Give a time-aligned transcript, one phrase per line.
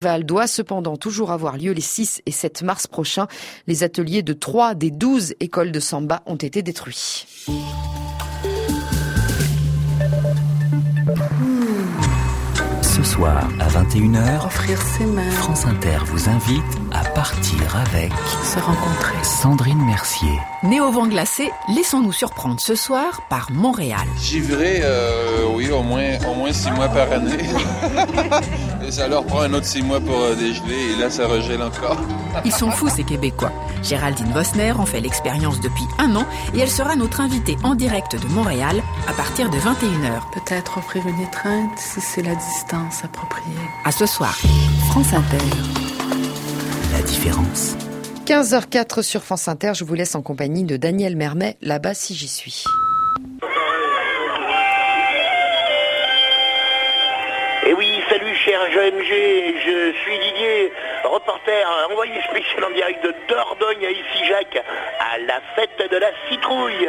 [0.00, 3.26] Val doit cependant toujours avoir lieu les 6 et 7 mars prochains.
[3.66, 7.26] Les ateliers de 3 des 12 écoles de samba ont été détruits.
[12.80, 16.62] Ce soir à 21h, Offrir ses mains, France Inter vous invite
[16.92, 18.12] à partir avec
[18.44, 19.24] se rencontrer.
[19.24, 20.38] Sandrine Mercier.
[20.62, 24.06] Né au vent glacé, laissons-nous surprendre ce soir par Montréal.
[24.22, 27.38] J'y vivrai, euh, oui, au moins, au moins six mois par année.
[28.88, 31.62] et ça leur prend un autre six mois pour euh, dégeler, et là, ça regèle
[31.62, 31.98] encore.
[32.44, 33.52] Ils sont fous ces Québécois.
[33.82, 38.20] Géraldine Vosner en fait l'expérience depuis un an et elle sera notre invitée en direct
[38.20, 40.20] de Montréal à partir de 21h.
[40.32, 43.44] Peut-être offrir une étreinte si c'est la distance appropriée.
[43.84, 44.34] À ce soir.
[44.88, 45.44] France Inter.
[46.92, 47.76] La différence.
[48.26, 52.28] 15h04 sur France Inter, je vous laisse en compagnie de Daniel Mermet, là-bas si j'y
[52.28, 52.64] suis.
[58.80, 60.72] Je suis Didier,
[61.04, 64.62] reporter envoyé spécial en direct de Dordogne à ici Jacques,
[65.00, 66.88] à la fête de la citrouille.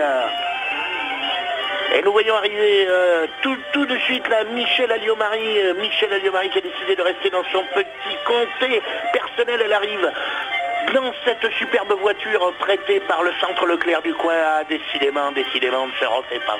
[1.96, 6.52] Et nous voyons arriver euh, tout, tout de suite là Michel Alliot-Marie, euh, Michel Alliot-Marie
[6.52, 8.82] qui a décidé de rester dans son petit comté
[9.12, 10.12] personnel, elle arrive
[10.94, 14.36] dans cette superbe voiture prêtée par le centre Leclerc du coin.
[14.38, 16.58] Ah, décidément, décidément, on ne se refait pas.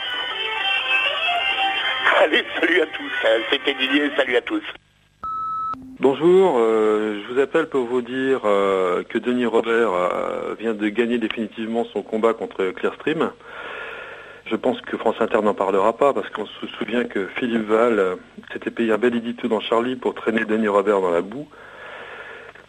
[2.22, 4.64] Allez, salut à tous, hein, c'était Didier, salut à tous.
[6.02, 10.88] Bonjour, euh, je vous appelle pour vous dire euh, que Denis Robert euh, vient de
[10.88, 13.32] gagner définitivement son combat contre Clearstream.
[14.46, 18.16] Je pense que France Inter n'en parlera pas parce qu'on se souvient que Philippe Val
[18.54, 21.50] s'était payé un bel édito dans Charlie pour traîner Denis Robert dans la boue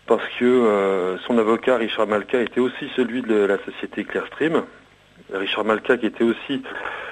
[0.08, 4.64] parce que son avocat Richard Malka était aussi celui de la société Clearstream.
[5.33, 6.64] Richard Malka qui était aussi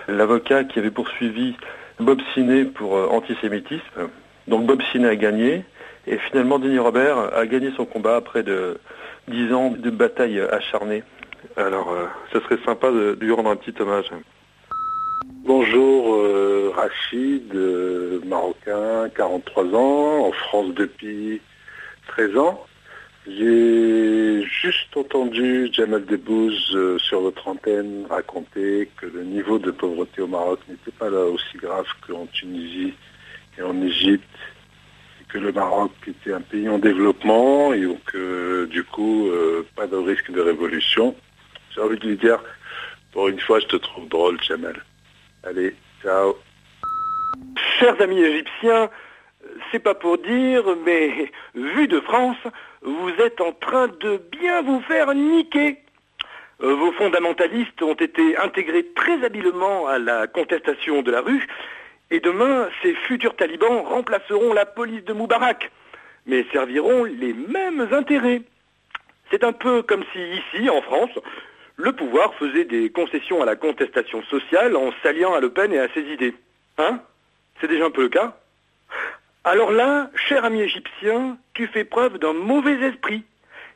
[0.08, 1.54] l'avocat qui avait poursuivi
[2.00, 4.10] Bob Siné pour antisémitisme.
[4.48, 5.64] Donc Bob Siné a gagné
[6.08, 8.78] et finalement Denis Robert a gagné son combat après de
[9.28, 11.02] dix ans de bataille acharnée.
[11.56, 14.10] Alors euh, ce serait sympa de, lui rendre un petit hommage.
[15.44, 21.40] Bonjour euh, Rachid, euh, marocain, 43 ans, en France depuis
[22.08, 22.66] 13 ans.
[23.26, 30.22] J'ai juste entendu Jamal Debbouze euh, sur votre antenne raconter que le niveau de pauvreté
[30.22, 32.94] au Maroc n'était pas là aussi grave qu'en Tunisie
[33.58, 34.24] et en Égypte,
[35.28, 39.96] que le Maroc était un pays en développement et que du coup, euh, pas de
[39.96, 41.14] risque de révolution.
[41.74, 42.42] J'ai envie de lui dire,
[43.12, 44.82] pour une fois, je te trouve drôle, Jamal.
[45.44, 46.36] Allez, ciao.
[47.78, 48.90] Chers amis égyptiens,
[49.70, 52.36] c'est pas pour dire, mais vu de France,
[52.82, 55.78] vous êtes en train de bien vous faire niquer.
[56.62, 61.46] Euh, Vos fondamentalistes ont été intégrés très habilement à la contestation de la rue,
[62.10, 65.70] et demain, ces futurs talibans remplaceront la police de Moubarak,
[66.26, 68.42] mais serviront les mêmes intérêts.
[69.30, 71.10] C'est un peu comme si ici, en France,
[71.76, 75.78] le pouvoir faisait des concessions à la contestation sociale en s'alliant à Le Pen et
[75.78, 76.34] à ses idées.
[76.78, 77.00] Hein?
[77.60, 78.36] C'est déjà un peu le cas?
[79.44, 83.22] Alors là, cher ami égyptien, tu fais preuve d'un mauvais esprit.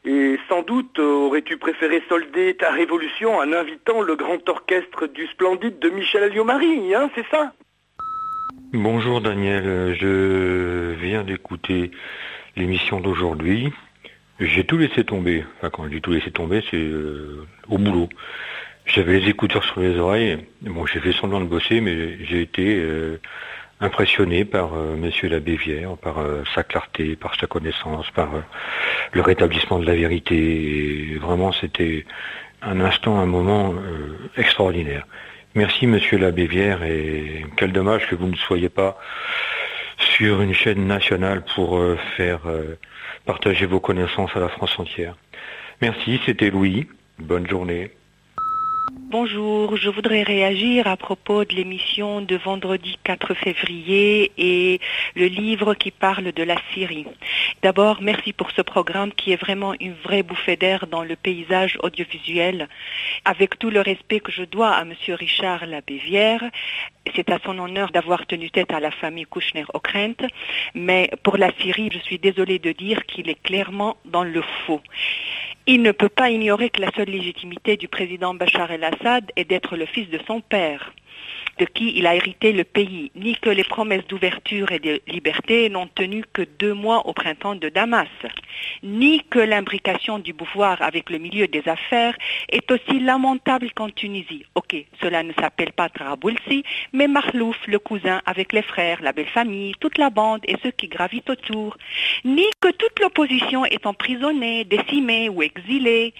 [0.04, 5.78] Et sans doute aurais-tu préféré solder ta révolution en invitant le grand orchestre du splendide
[5.78, 7.53] de Michel Alliot-Marie, hein, c'est ça?
[8.75, 11.91] Bonjour Daniel, je viens d'écouter
[12.56, 13.71] l'émission d'aujourd'hui.
[14.41, 15.44] J'ai tout laissé tomber.
[15.59, 18.09] Enfin, quand je dis tout laissé tomber, c'est euh, au boulot.
[18.87, 20.38] J'avais les écouteurs sur les oreilles.
[20.62, 23.21] Bon, j'ai fait semblant de bosser, mais j'ai été euh,
[23.81, 25.59] impressionné par euh, Monsieur l'abbé
[26.00, 28.31] par euh, sa clarté, par sa connaissance, par
[29.12, 31.19] le rétablissement de la vérité.
[31.21, 32.06] Vraiment, c'était
[32.62, 33.75] un instant, un moment
[34.39, 35.04] extraordinaire.
[35.54, 38.98] Merci Monsieur l'abbé Vière et quel dommage que vous ne soyez pas
[39.98, 42.78] sur une chaîne nationale pour euh, faire euh,
[43.26, 45.14] partager vos connaissances à la France entière.
[45.82, 46.88] Merci, c'était Louis.
[47.18, 47.91] Bonne journée.
[49.12, 54.80] Bonjour, je voudrais réagir à propos de l'émission de vendredi 4 février et
[55.14, 57.04] le livre qui parle de la Syrie.
[57.62, 61.76] D'abord, merci pour ce programme qui est vraiment une vraie bouffée d'air dans le paysage
[61.82, 62.70] audiovisuel.
[63.26, 66.42] Avec tout le respect que je dois à Monsieur Richard Labévière,
[67.15, 70.26] c'est à son honneur d'avoir tenu tête à la famille Kouchner-Ockrent,
[70.74, 74.80] mais pour la Syrie, je suis désolée de dire qu'il est clairement dans le faux.
[75.66, 79.76] Il ne peut pas ignorer que la seule légitimité du président Bachar el-Assad est d'être
[79.76, 80.92] le fils de son père.
[81.62, 85.68] De qui il a hérité le pays, ni que les promesses d'ouverture et de liberté
[85.68, 88.09] n'ont tenu que deux mois au printemps de Damas,
[88.82, 92.16] ni que l'imbrication du pouvoir avec le milieu des affaires
[92.48, 94.44] est aussi lamentable qu'en Tunisie.
[94.56, 99.34] Ok, cela ne s'appelle pas Traboulsi, mais Marlouf, le cousin, avec les frères, la belle
[99.38, 101.76] famille, toute la bande et ceux qui gravitent autour,
[102.24, 106.12] ni que toute l'opposition est emprisonnée, décimée ou exilée.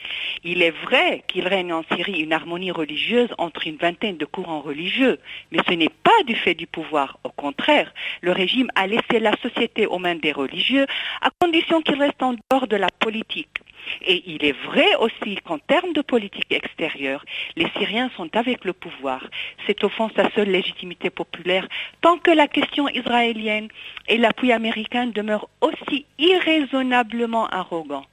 [0.44, 4.60] Il est vrai qu'il règne en Syrie une harmonie religieuse entre une vingtaine de courants
[4.60, 5.18] religieux,
[5.50, 7.19] mais ce n'est pas du fait du pouvoir.
[7.25, 10.87] Au contraire, le régime a laissé la société aux mains des religieux
[11.20, 13.58] à condition qu'ils restent en dehors de la politique.
[14.02, 17.25] Et il est vrai aussi qu'en termes de politique extérieure,
[17.56, 19.26] les Syriens sont avec le pouvoir.
[19.67, 21.67] C'est au fond sa seule légitimité populaire
[22.00, 23.69] tant que la question israélienne
[24.08, 28.06] et l'appui américain demeurent aussi irraisonnablement arrogants.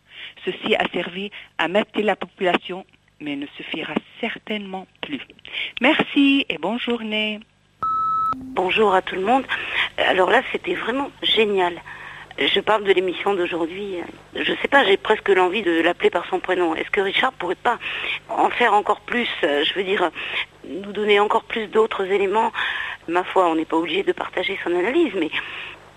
[0.46, 2.86] Ceci a servi à mettre la population,
[3.20, 5.22] mais ne suffira certainement plus.
[5.82, 7.40] Merci et bonne journée.
[8.38, 9.46] Bonjour à tout le monde.
[9.98, 11.74] Alors là, c'était vraiment génial.
[12.38, 13.96] Je parle de l'émission d'aujourd'hui.
[14.34, 16.74] Je sais pas, j'ai presque l'envie de l'appeler par son prénom.
[16.74, 17.80] Est-ce que Richard pourrait pas
[18.30, 20.10] en faire encore plus Je veux dire,
[20.66, 22.54] nous donner encore plus d'autres éléments?
[23.10, 25.30] Ma foi, on n'est pas obligé de partager son analyse, mais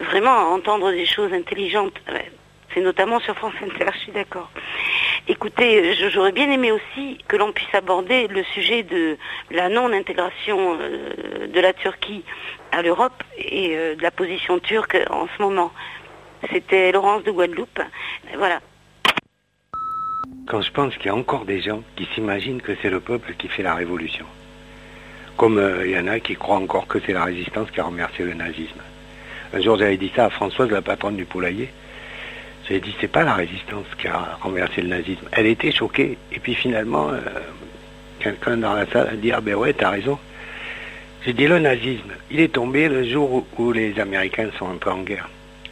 [0.00, 2.00] vraiment entendre des choses intelligentes.
[2.74, 4.50] C'est notamment sur France Inter, je suis d'accord.
[5.28, 9.16] Écoutez, j'aurais bien aimé aussi que l'on puisse aborder le sujet de
[9.50, 12.24] la non-intégration de la Turquie
[12.72, 15.70] à l'Europe et de la position turque en ce moment.
[16.50, 17.80] C'était Laurence de Guadeloupe.
[18.36, 18.60] Voilà.
[20.48, 23.34] Quand je pense qu'il y a encore des gens qui s'imaginent que c'est le peuple
[23.34, 24.26] qui fait la révolution.
[25.36, 28.24] Comme il y en a qui croient encore que c'est la résistance qui a remercié
[28.24, 28.80] le nazisme.
[29.54, 31.70] Un jour j'avais dit ça à Françoise, la patronne du poulailler.
[32.72, 35.28] J'avais dit c'est pas la résistance qui a renversé le nazisme.
[35.32, 36.16] Elle était choquée.
[36.32, 37.10] Et puis finalement,
[38.18, 40.18] quelqu'un dans la salle a dit ah ben ouais t'as raison.
[41.22, 45.02] J'ai dit le nazisme, il est tombé le jour où les Américains sont entrés en
[45.02, 45.28] guerre.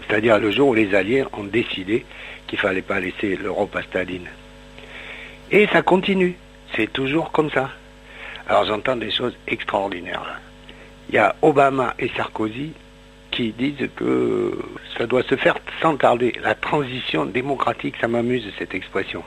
[0.06, 2.04] C'est-à-dire le jour où les Alliés ont décidé
[2.46, 4.28] qu'il ne fallait pas laisser l'Europe à Staline.
[5.50, 6.36] Et ça continue.
[6.76, 7.70] C'est toujours comme ça.
[8.46, 10.38] Alors j'entends des choses extraordinaires.
[11.08, 12.74] Il y a Obama et Sarkozy
[13.30, 14.58] qui disent que
[14.98, 16.32] ça doit se faire sans tarder.
[16.42, 19.22] La transition démocratique, ça m'amuse cette expression.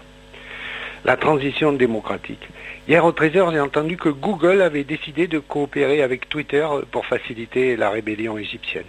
[1.06, 2.48] La transition démocratique.
[2.88, 7.76] Hier au 13h, j'ai entendu que Google avait décidé de coopérer avec Twitter pour faciliter
[7.76, 8.86] la rébellion égyptienne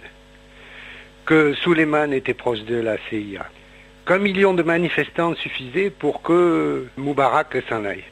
[1.25, 3.49] que Suleiman était proche de la CIA,
[4.05, 8.03] qu'un million de manifestants suffisaient pour que Moubarak s'en aille.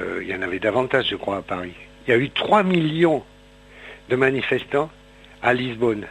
[0.00, 1.74] Euh, il y en avait davantage, je crois, à Paris.
[2.06, 3.24] Il y a eu 3 millions
[4.08, 4.90] de manifestants
[5.46, 6.08] à Lisbonne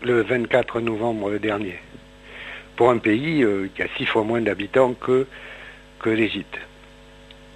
[0.00, 1.78] le 24 novembre dernier,
[2.76, 5.26] pour un pays euh, qui a six fois moins d'habitants que,
[5.98, 6.58] que l'Égypte.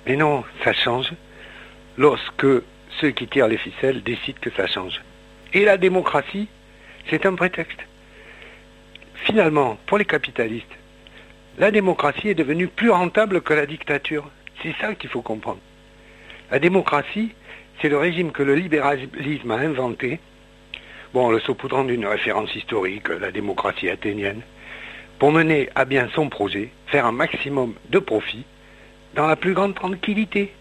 [0.07, 1.13] Mais non, ça change
[1.97, 2.47] lorsque
[3.01, 5.01] ceux qui tirent les ficelles décident que ça change.
[5.55, 6.47] Et la démocratie,
[7.09, 7.81] c'est un prétexte.
[9.15, 10.77] Finalement, pour les capitalistes,
[11.57, 14.31] la démocratie est devenue plus rentable que la dictature.
[14.63, 15.61] C'est ça qu'il faut comprendre.
[16.51, 17.33] La démocratie,
[17.81, 20.21] c'est le régime que le libéralisme a inventé,
[21.15, 24.43] bon, le saupoudrant d'une référence historique, la démocratie athénienne,
[25.21, 28.45] pour mener à bien son projet, faire un maximum de profit,
[29.15, 30.53] dans la plus grande tranquillité,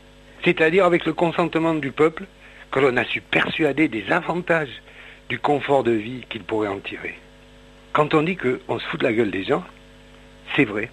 [0.45, 2.25] c'est-à-dire avec le consentement du peuple,
[2.69, 4.81] que l'on a su persuader des avantages
[5.27, 7.15] du confort de vie qu'il pourrait en tirer.
[7.91, 9.63] Quand on dit qu'on se fout de la gueule des gens,
[10.55, 10.91] c'est vrai.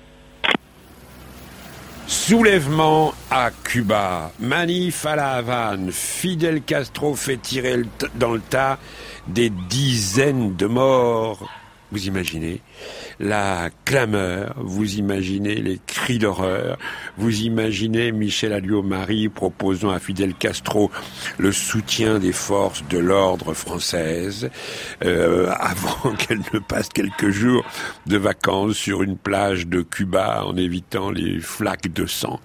[2.10, 7.82] Soulèvement à Cuba, manif à la Havane, Fidel Castro fait tirer
[8.16, 8.80] dans le tas
[9.28, 11.48] des dizaines de morts.
[11.92, 12.60] Vous imaginez
[13.18, 16.78] la clameur, vous imaginez les cris d'horreur,
[17.18, 20.90] vous imaginez Michel Alliot-Marie proposant à Fidel Castro
[21.38, 24.50] le soutien des forces de l'ordre française
[25.04, 27.64] euh, avant qu'elle ne passe quelques jours
[28.06, 32.40] de vacances sur une plage de Cuba en évitant les flaques de sang.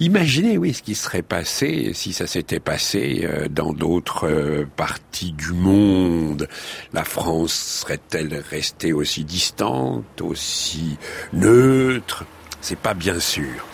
[0.00, 5.32] Imaginez, oui, ce qui serait passé si ça s'était passé euh, dans d'autres euh, parties
[5.32, 6.48] du monde.
[6.92, 10.96] La France serait-elle restée aussi distante, aussi
[11.32, 12.24] neutre?
[12.60, 13.66] C'est pas bien sûr.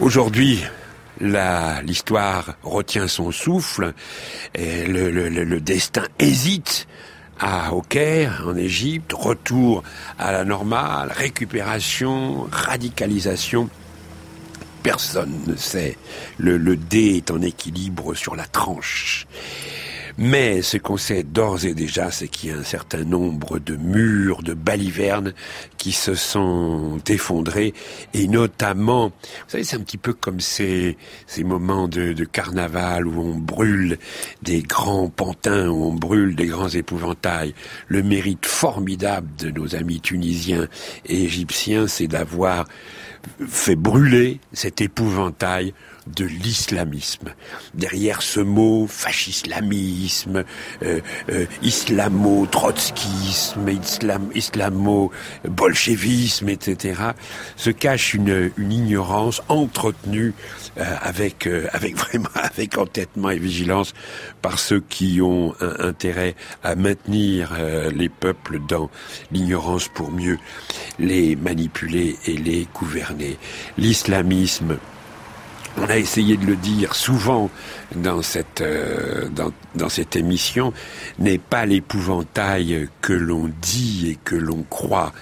[0.00, 0.64] Aujourd'hui,
[1.20, 3.92] l'histoire retient son souffle,
[4.54, 6.86] et le, destin hésite
[7.38, 9.82] à au Caire, en Égypte, retour
[10.18, 13.68] à la normale, récupération, radicalisation
[14.84, 15.96] personne ne sait.
[16.38, 19.26] Le, le dé est en équilibre sur la tranche.
[20.16, 23.74] Mais ce qu'on sait d'ores et déjà, c'est qu'il y a un certain nombre de
[23.74, 25.34] murs, de balivernes
[25.76, 27.74] qui se sont effondrés,
[28.14, 33.06] et notamment, vous savez, c'est un petit peu comme ces, ces moments de, de carnaval
[33.06, 33.98] où on brûle
[34.42, 37.54] des grands pantins, où on brûle des grands épouvantails.
[37.88, 40.68] Le mérite formidable de nos amis tunisiens
[41.06, 42.66] et égyptiens, c'est d'avoir
[43.46, 45.74] fait brûler cet épouvantail
[46.06, 47.34] de l'islamisme.
[47.74, 50.44] Derrière ce mot fascislamisme,
[50.82, 57.02] euh, euh, islamo-trotskisme, islam, islamo-bolchevisme, etc.,
[57.56, 60.32] se cache une, une ignorance entretenue
[60.76, 63.94] euh, avec, euh, avec vraiment avec entêtement et vigilance
[64.42, 68.90] par ceux qui ont intérêt à maintenir euh, les peuples dans
[69.30, 70.38] l'ignorance pour mieux
[70.98, 73.38] les manipuler et les gouverner.
[73.78, 74.78] L'islamisme
[75.78, 77.50] on a essayé de le dire souvent
[77.94, 80.72] dans cette, euh, dans, dans, cette émission,
[81.18, 85.12] n'est pas l'épouvantail que l'on dit et que l'on croit.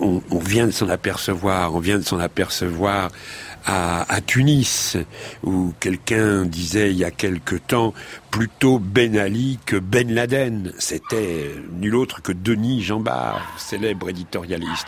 [0.00, 3.10] On, vient de s'en apercevoir, on vient de s'en apercevoir
[3.66, 4.96] à, à, Tunis,
[5.42, 7.92] où quelqu'un disait il y a quelque temps
[8.30, 10.72] plutôt Ben Ali que Ben Laden.
[10.78, 14.86] C'était nul autre que Denis Jambard, célèbre éditorialiste.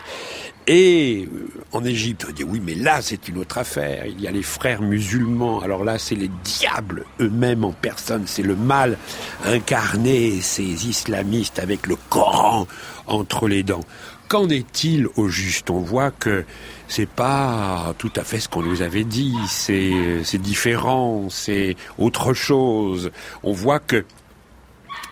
[0.67, 4.07] Et euh, en Égypte, on dit oui, mais là c'est une autre affaire.
[4.07, 5.61] Il y a les frères musulmans.
[5.61, 8.25] Alors là, c'est les diables eux-mêmes en personne.
[8.27, 8.99] C'est le mal
[9.45, 12.67] incarné, ces islamistes avec le Coran
[13.07, 13.85] entre les dents.
[14.29, 15.71] Qu'en est-il au juste?
[15.71, 16.45] On voit que
[16.87, 19.35] c'est pas tout à fait ce qu'on nous avait dit.
[19.49, 21.29] C'est c'est différent.
[21.31, 23.11] C'est autre chose.
[23.43, 24.05] On voit que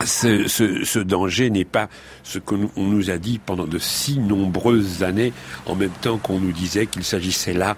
[0.04, 1.88] ce, danger n'est pas
[2.22, 5.32] ce qu'on nous a dit pendant de si nombreuses années,
[5.66, 7.76] en même temps qu'on nous disait qu'il s'agissait là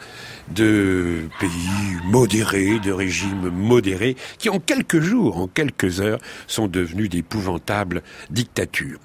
[0.55, 7.09] de pays modérés, de régimes modérés, qui en quelques jours, en quelques heures, sont devenus
[7.09, 8.99] d'épouvantables dictatures.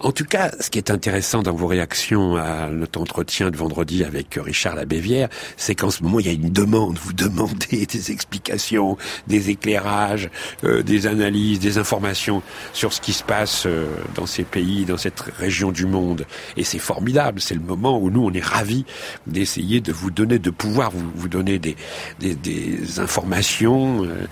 [0.00, 4.04] En tout cas, ce qui est intéressant dans vos réactions à notre entretien de vendredi
[4.04, 6.98] avec Richard Labévière, c'est qu'en ce moment, il y a une demande.
[6.98, 10.30] Vous demandez des explications, des éclairages,
[10.62, 14.98] euh, des analyses, des informations sur ce qui se passe euh, dans ces pays, dans
[14.98, 16.26] cette région du monde.
[16.56, 17.40] Et c'est formidable.
[17.40, 18.84] C'est le moment où nous, on est ravis
[19.26, 21.74] d'essayer de vous donner, de pouvoir vous, vous donner des,
[22.20, 24.28] des, des informations, euh,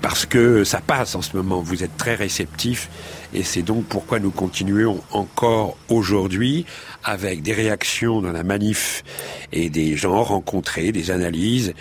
[0.00, 1.60] parce que ça passe en ce moment.
[1.60, 2.88] Vous êtes très réceptifs
[3.34, 6.64] et c'est donc pourquoi nous continuons encore aujourd'hui
[7.04, 9.04] avec des réactions dans la manif
[9.52, 11.74] et des gens rencontrés, des analyses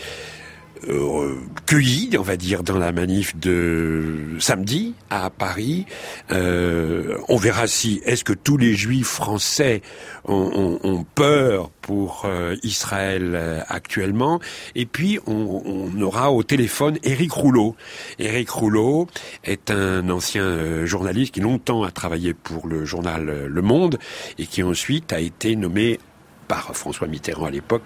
[0.88, 5.86] euh, cueillis, on va dire, dans la manif de samedi à Paris.
[6.32, 9.82] Euh, on verra si est-ce que tous les juifs français
[10.26, 14.42] ont, ont, ont peur pour euh, Israël euh, actuellement.
[14.76, 17.76] Et puis on, on, aura au téléphone Éric Rouleau.
[18.20, 19.08] Éric Rouleau
[19.46, 23.98] est un ancien euh, journaliste qui longtemps a travaillé pour le journal Le Monde
[24.38, 26.00] et qui ensuite a été nommé
[26.48, 27.84] par François Mitterrand à l'époque,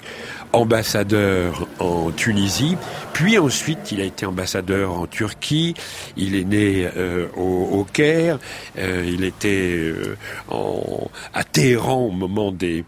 [0.53, 2.77] ambassadeur en Tunisie,
[3.13, 5.73] puis ensuite il a été ambassadeur en Turquie,
[6.17, 8.39] il est né euh, au, Caire,
[8.77, 10.15] euh, il était euh,
[10.49, 12.85] en, à Téhéran au moment des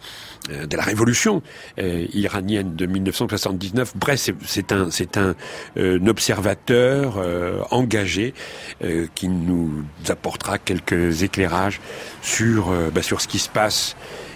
[0.50, 1.42] de la révolution
[1.80, 3.94] euh, iranienne de 1979.
[3.96, 4.72] Bref, c'est
[5.18, 5.36] un,
[6.08, 8.34] observateur euh, engagé
[8.84, 11.80] euh, qui nous apportera quelques éclairages
[12.22, 13.96] sur, bah, sur ce qui se passe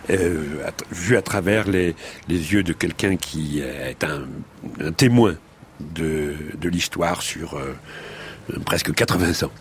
[0.10, 0.44] euh,
[0.92, 1.96] vu à travers les,
[2.28, 4.28] les yeux de quelqu'un qui est un,
[4.80, 5.36] un, témoin
[5.80, 7.76] de, de l'histoire sur euh,
[8.66, 9.52] presque 80 ans.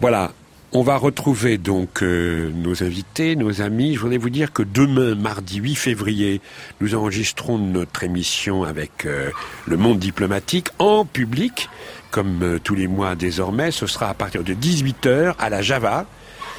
[0.00, 0.32] Voilà.
[0.70, 3.94] On va retrouver donc euh, nos invités, nos amis.
[3.94, 6.42] Je voudrais vous dire que demain, mardi 8 février,
[6.82, 9.30] nous enregistrons notre émission avec euh,
[9.66, 11.70] le monde diplomatique en public,
[12.10, 13.70] comme euh, tous les mois désormais.
[13.70, 16.04] Ce sera à partir de 18h à la Java,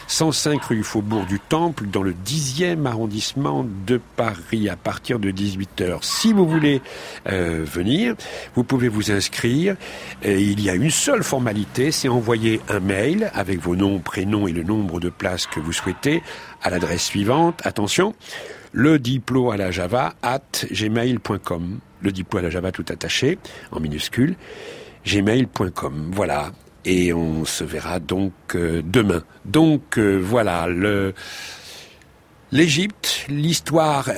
[0.09, 5.99] 105 rue Faubourg du Temple, dans le 10e arrondissement de Paris, à partir de 18h.
[6.01, 6.81] Si vous voulez
[7.27, 8.15] euh, venir,
[8.55, 9.75] vous pouvez vous inscrire.
[10.23, 14.47] Et il y a une seule formalité, c'est envoyer un mail avec vos noms, prénoms
[14.47, 16.23] et le nombre de places que vous souhaitez
[16.63, 17.61] à l'adresse suivante.
[17.63, 18.15] Attention,
[18.71, 21.79] le diplôme à la java at gmail.com.
[22.01, 23.37] Le diplôme à la java tout attaché,
[23.71, 24.35] en minuscule
[25.05, 26.09] gmail.com.
[26.11, 26.51] Voilà
[26.85, 29.23] et on se verra donc euh, demain.
[29.45, 30.67] Donc euh, voilà,
[32.51, 34.09] l'Égypte, l'histoire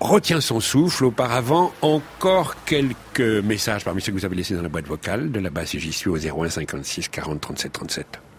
[0.00, 1.04] retient son souffle.
[1.04, 5.40] Auparavant, encore quelques messages parmi ceux que vous avez laissés dans la boîte vocale de
[5.40, 8.29] la base j'y suis au 01 56 40 37 37.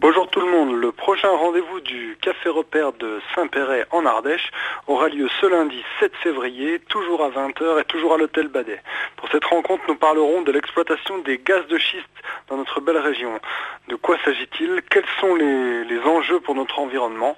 [0.00, 4.52] Bonjour tout le monde, le prochain rendez-vous du Café Repère de Saint-Péret en Ardèche
[4.86, 8.80] aura lieu ce lundi 7 février, toujours à 20h et toujours à l'hôtel Badet.
[9.16, 12.06] Pour cette rencontre, nous parlerons de l'exploitation des gaz de schiste
[12.46, 13.40] dans notre belle région.
[13.88, 14.82] De quoi s'agit-il?
[14.88, 17.36] Quels sont les, les, enjeux pour notre environnement?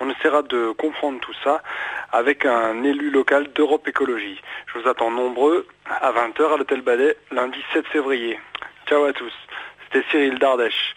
[0.00, 1.62] On essaiera de comprendre tout ça
[2.10, 4.40] avec un élu local d'Europe Écologie.
[4.66, 8.40] Je vous attends nombreux à 20h à l'hôtel Badet, lundi 7 février.
[8.88, 9.32] Ciao à tous,
[9.84, 10.96] c'était Cyril d'Ardèche.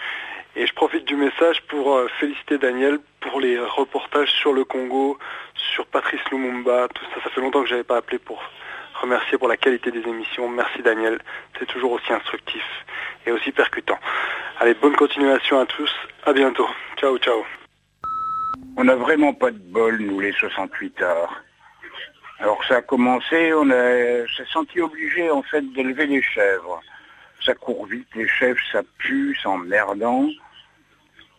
[0.55, 5.17] Et je profite du message pour euh, féliciter Daniel pour les reportages sur le Congo,
[5.55, 7.21] sur Patrice Lumumba, tout ça.
[7.23, 8.39] Ça fait longtemps que je n'avais pas appelé pour
[9.01, 10.47] remercier pour la qualité des émissions.
[10.47, 11.19] Merci Daniel,
[11.57, 12.63] c'est toujours aussi instructif
[13.25, 13.97] et aussi percutant.
[14.59, 15.91] Allez, bonne continuation à tous,
[16.25, 16.69] à bientôt.
[16.97, 17.43] Ciao, ciao.
[18.77, 21.43] On n'a vraiment pas de bol, nous, les 68 heures.
[22.39, 26.81] Alors ça a commencé, on s'est senti obligé en fait d'élever les chèvres
[27.45, 30.27] ça court vite, les chefs, ça pue, c'est emmerdant.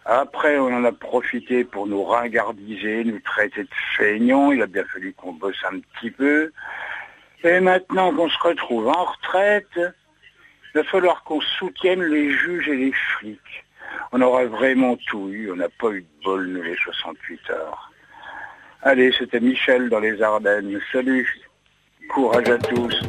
[0.06, 4.52] Après, on en a profité pour nous ringardiser, nous traiter de feignants.
[4.52, 6.52] Il a bien fallu qu'on bosse un petit peu.
[7.42, 12.76] Et maintenant qu'on se retrouve en retraite, il va falloir qu'on soutienne les juges et
[12.76, 13.64] les flics.
[14.12, 15.50] On aura vraiment tout eu.
[15.50, 17.90] On n'a pas eu de bol, nous, les 68 heures.
[18.82, 20.78] Allez, c'était Michel dans les Ardennes.
[20.92, 21.26] Salut.
[22.10, 23.00] Courage à tous.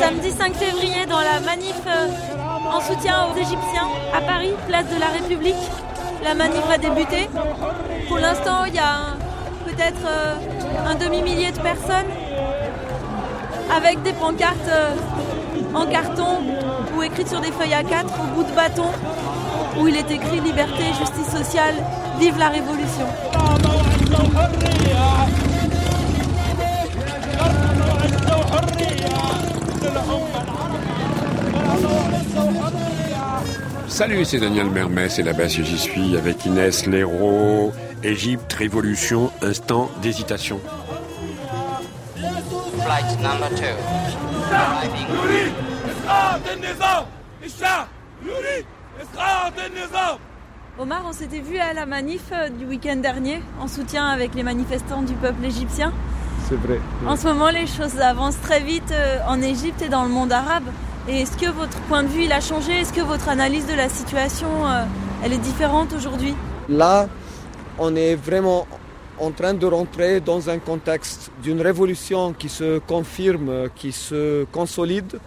[0.00, 2.08] Samedi 5 février dans la manif euh,
[2.72, 5.54] en soutien aux Égyptiens à Paris, place de la République.
[6.24, 7.28] La manif va débuter.
[8.08, 9.16] Pour l'instant, il y a
[9.66, 10.34] peut-être euh,
[10.86, 12.10] un demi-millier de personnes
[13.76, 14.94] avec des pancartes euh,
[15.74, 16.38] en carton
[16.96, 18.86] ou écrites sur des feuilles à 4 au bout de bâton
[19.78, 21.74] où il est écrit liberté, justice sociale,
[22.18, 23.06] vive la révolution.
[33.88, 37.72] Salut, c'est Daniel Mermès et là-bas j'y suis avec Inès Léraud.
[38.04, 40.60] Égypte, révolution, instant d'hésitation.
[42.16, 43.64] Flight number two.
[50.78, 54.44] Omar, on s'était vu à la manif euh, du week-end dernier en soutien avec les
[54.44, 55.92] manifestants du peuple égyptien.
[56.48, 56.78] C'est vrai.
[57.06, 60.32] En ce moment, les choses avancent très vite euh, en Égypte et dans le monde
[60.32, 60.64] arabe.
[61.08, 62.72] Et est-ce que votre point de vue il a changé?
[62.80, 64.84] Est-ce que votre analyse de la situation euh,
[65.24, 66.34] elle est différente aujourd'hui?
[66.68, 67.08] Là,
[67.78, 68.66] on est vraiment
[69.18, 75.18] en train de rentrer dans un contexte d'une révolution qui se confirme, qui se consolide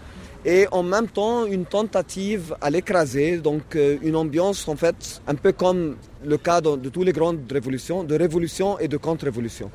[0.45, 5.35] et en même temps une tentative à l'écraser, donc euh, une ambiance en fait un
[5.35, 9.69] peu comme le cas de, de toutes les grandes révolutions, de révolution et de contre-révolution.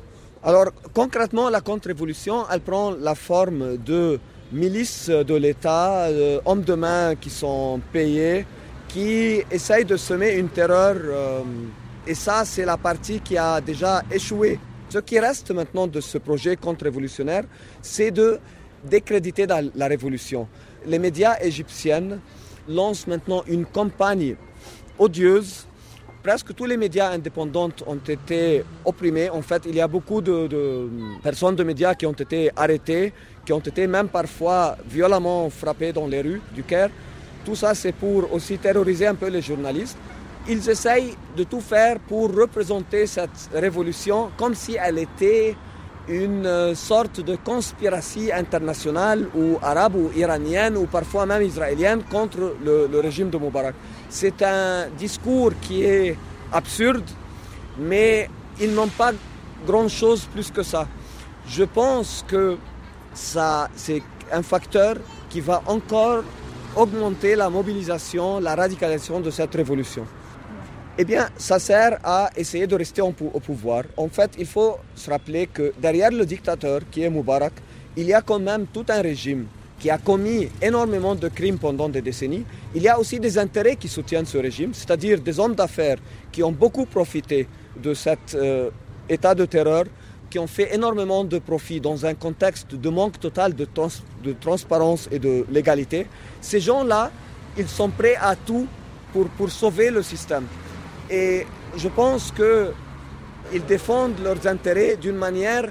[0.47, 4.17] Alors concrètement, la contre-révolution, elle prend la forme de
[4.53, 8.45] milices de l'État, euh, hommes de main qui sont payés,
[8.87, 10.95] qui essayent de semer une terreur.
[11.03, 11.41] Euh,
[12.07, 14.57] et ça, c'est la partie qui a déjà échoué.
[14.87, 17.43] Ce qui reste maintenant de ce projet contre-révolutionnaire,
[17.81, 18.39] c'est de
[18.85, 20.47] décréditer la révolution.
[20.85, 22.19] Les médias égyptiens
[22.69, 24.37] lancent maintenant une campagne
[24.97, 25.67] odieuse.
[26.27, 29.29] Presque tous les médias indépendants ont été opprimés.
[29.29, 30.89] En fait, il y a beaucoup de,
[31.23, 33.13] personnes de médias qui ont été arrêtées,
[33.45, 36.89] qui ont été même parfois violemment frappées dans les rues du Caire.
[37.45, 39.97] Tout ça, c'est pour aussi terroriser un peu les journalistes.
[40.49, 45.55] Ils essayent de tout faire pour représenter cette révolution comme si elle était
[46.07, 52.87] une sorte de conspiration internationale ou arabe ou iranienne ou parfois même israélienne contre le,
[52.91, 53.75] le régime de Moubarak.
[54.09, 56.15] C'est un discours qui est
[56.51, 57.03] absurde,
[57.77, 59.11] mais ils n'ont pas
[59.65, 60.87] grand-chose plus que ça.
[61.47, 62.57] Je pense que
[63.13, 64.95] ça, c'est un facteur
[65.29, 66.23] qui va encore
[66.75, 70.05] augmenter la mobilisation, la radicalisation de cette révolution.
[70.99, 73.83] Eh bien, ça sert à essayer de rester au pouvoir.
[73.97, 77.53] En fait, il faut se rappeler que derrière le dictateur, qui est Moubarak,
[77.95, 79.45] il y a quand même tout un régime
[79.79, 82.43] qui a commis énormément de crimes pendant des décennies.
[82.73, 85.97] Il y a aussi des intérêts qui soutiennent ce régime, c'est-à-dire des hommes d'affaires
[86.31, 87.47] qui ont beaucoup profité
[87.79, 88.71] de cet euh,
[89.07, 89.83] état de terreur,
[90.31, 93.89] qui ont fait énormément de profits dans un contexte de manque total de, trans
[94.23, 96.07] de transparence et de légalité.
[96.41, 97.11] Ces gens-là,
[97.55, 98.65] ils sont prêts à tout
[99.37, 100.45] pour sauver le système.
[101.09, 105.65] Et je pense qu'ils défendent leurs intérêts d'une manière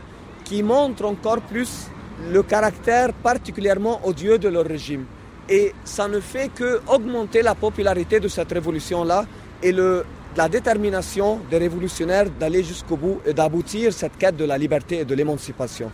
[0.45, 1.89] qui montre encore plus
[2.31, 5.05] le caractère particulièrement odieux de leur régime.
[5.49, 9.27] Et ça ne fait que augmenter la popularité de cette révolution-là
[9.63, 10.05] et le,
[10.37, 15.05] la détermination des révolutionnaires d'aller jusqu'au bout et d'aboutir cette quête de la liberté et
[15.05, 15.91] de l'émancipation.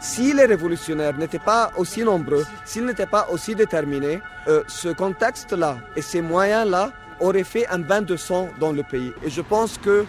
[0.00, 5.78] Si les révolutionnaires n'étaient pas aussi nombreux, s'ils n'étaient pas aussi déterminés, euh, ce contexte-là
[5.96, 9.12] et ces moyens-là auraient fait un bain de sang dans le pays.
[9.24, 10.04] Et je pense que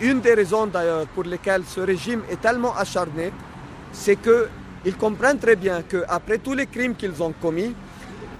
[0.00, 3.32] une des raisons d'ailleurs pour lesquelles ce régime est tellement acharné,
[3.92, 7.74] c'est qu'ils comprennent très bien qu'après tous les crimes qu'ils ont commis,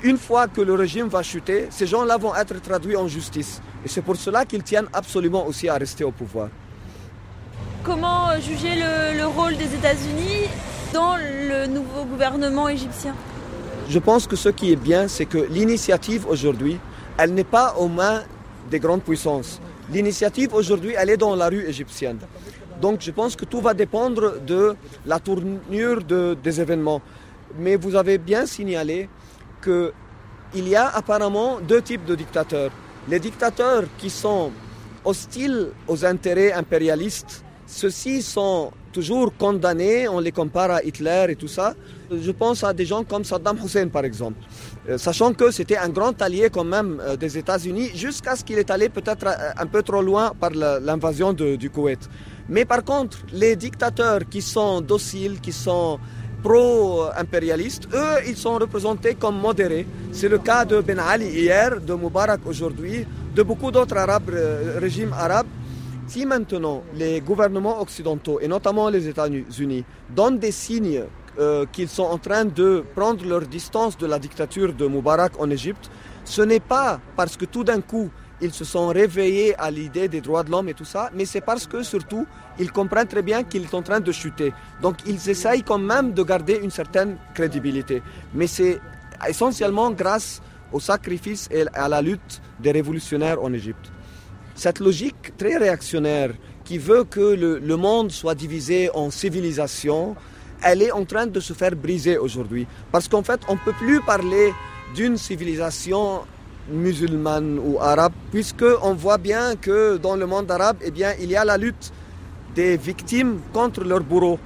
[0.02, 3.62] une fois que le régime va chuter, ces gens-là vont être traduits en justice.
[3.84, 6.48] Et c'est pour cela qu'ils tiennent absolument aussi à rester au pouvoir.
[7.82, 8.76] Comment euh, juger
[9.16, 10.48] le, rôle des États-Unis
[10.92, 13.14] dans le nouveau gouvernement égyptien?
[13.88, 16.78] Je pense que ce qui est bien, c'est que l'initiative aujourd'hui,
[17.18, 18.22] elle n'est pas aux mains
[18.70, 19.60] des grandes puissances.
[19.90, 22.18] L'initiative aujourd'hui, elle est dans la rue égyptienne.
[22.80, 24.74] Donc je pense que tout va dépendre de
[25.06, 27.00] la tournure des événements.
[27.58, 29.08] Mais vous avez bien signalé
[29.62, 32.70] qu'il y a apparemment deux types de dictateurs.
[33.08, 34.50] Les dictateurs qui sont
[35.04, 41.48] hostiles aux intérêts impérialistes, ceux-ci sont toujours condamnés, on les compare à Hitler et tout
[41.48, 41.74] ça.
[42.26, 44.38] Je pense à des gens comme Saddam Hussein par exemple,
[44.88, 48.58] euh, sachant que c'était un grand allié quand même euh, des États-Unis jusqu'à ce qu'il
[48.58, 50.50] est allé peut-être euh, un peu trop loin par
[50.88, 52.02] l'invasion du Koweït.
[52.48, 55.98] Mais par contre, les dictateurs qui sont dociles, qui sont
[56.44, 59.86] pro-impérialistes, eux, ils sont représentés comme modérés.
[60.12, 64.30] C'est le cas de Ben Ali hier, de Moubarak aujourd'hui, de beaucoup d'autres arabes,
[64.78, 65.46] régimes arabes.
[66.06, 71.04] Si maintenant les gouvernements occidentaux, et notamment les États-Unis, donnent des signes
[71.38, 75.50] euh, qu'ils sont en train de prendre leur distance de la dictature de Moubarak en
[75.50, 75.90] Égypte,
[76.24, 80.20] ce n'est pas parce que tout d'un coup, ils se sont réveillés à l'idée des
[80.20, 82.26] droits de l'homme et tout ça, mais c'est parce que surtout,
[82.58, 84.52] ils comprennent très bien qu'il est en train de chuter.
[84.82, 88.02] Donc ils essayent quand même de garder une certaine crédibilité.
[88.34, 88.78] Mais c'est
[89.26, 93.93] essentiellement grâce au sacrifice et à la lutte des révolutionnaires en Égypte.
[94.54, 96.30] Cette logique très réactionnaire
[96.64, 100.14] qui veut que le, monde soit divisé en civilisations,
[100.62, 102.66] elle est en train de se faire briser aujourd'hui.
[102.92, 104.52] Parce qu'en fait, on ne peut plus parler
[104.94, 106.20] d'une civilisation
[106.70, 111.36] musulmane ou arabe, puisqu'on voit bien que dans le monde arabe, eh bien, il y
[111.36, 111.92] a la lutte
[112.54, 114.38] des victimes contre leurs bourreaux.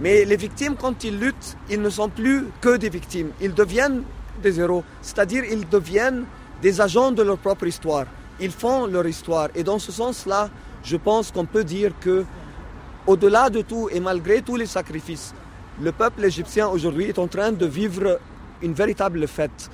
[0.00, 3.30] Mais les victimes, quand ils luttent, ils ne sont plus que des victimes.
[3.40, 4.02] Ils deviennent
[4.42, 6.24] des héros, c'est-à-dire ils deviennent
[6.60, 8.06] des agents de leur propre histoire.
[8.42, 9.48] Ils font leur histoire.
[9.54, 10.50] Et dans ce sens-là,
[10.82, 12.24] je pense qu'on peut dire que,
[13.06, 15.32] au-delà de tout et malgré tous les sacrifices,
[15.80, 18.18] le peuple égyptien aujourd'hui est en train de vivre
[18.60, 19.70] une véritable fête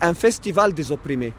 [0.00, 1.32] un festival des opprimés.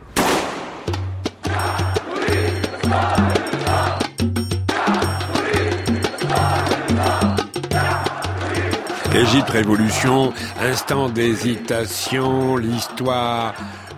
[9.14, 13.54] Égypte Révolution, instant d'hésitation, l'histoire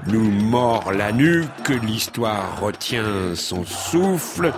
[0.08, 4.54] nous mord la nuque, l'histoire retient son souffle.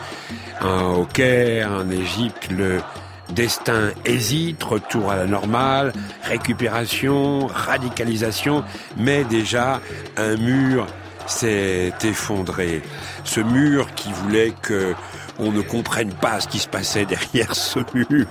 [0.62, 2.82] Au Caire, en Égypte, le
[3.30, 8.64] Destin hésite, retour à la normale, récupération, radicalisation,
[8.98, 9.82] mais déjà
[10.18, 10.88] un mur
[11.26, 12.82] s'est effondré.
[13.24, 14.94] Ce mur qui voulait que
[15.40, 18.28] on ne comprenne pas ce qui se passait derrière ce mur,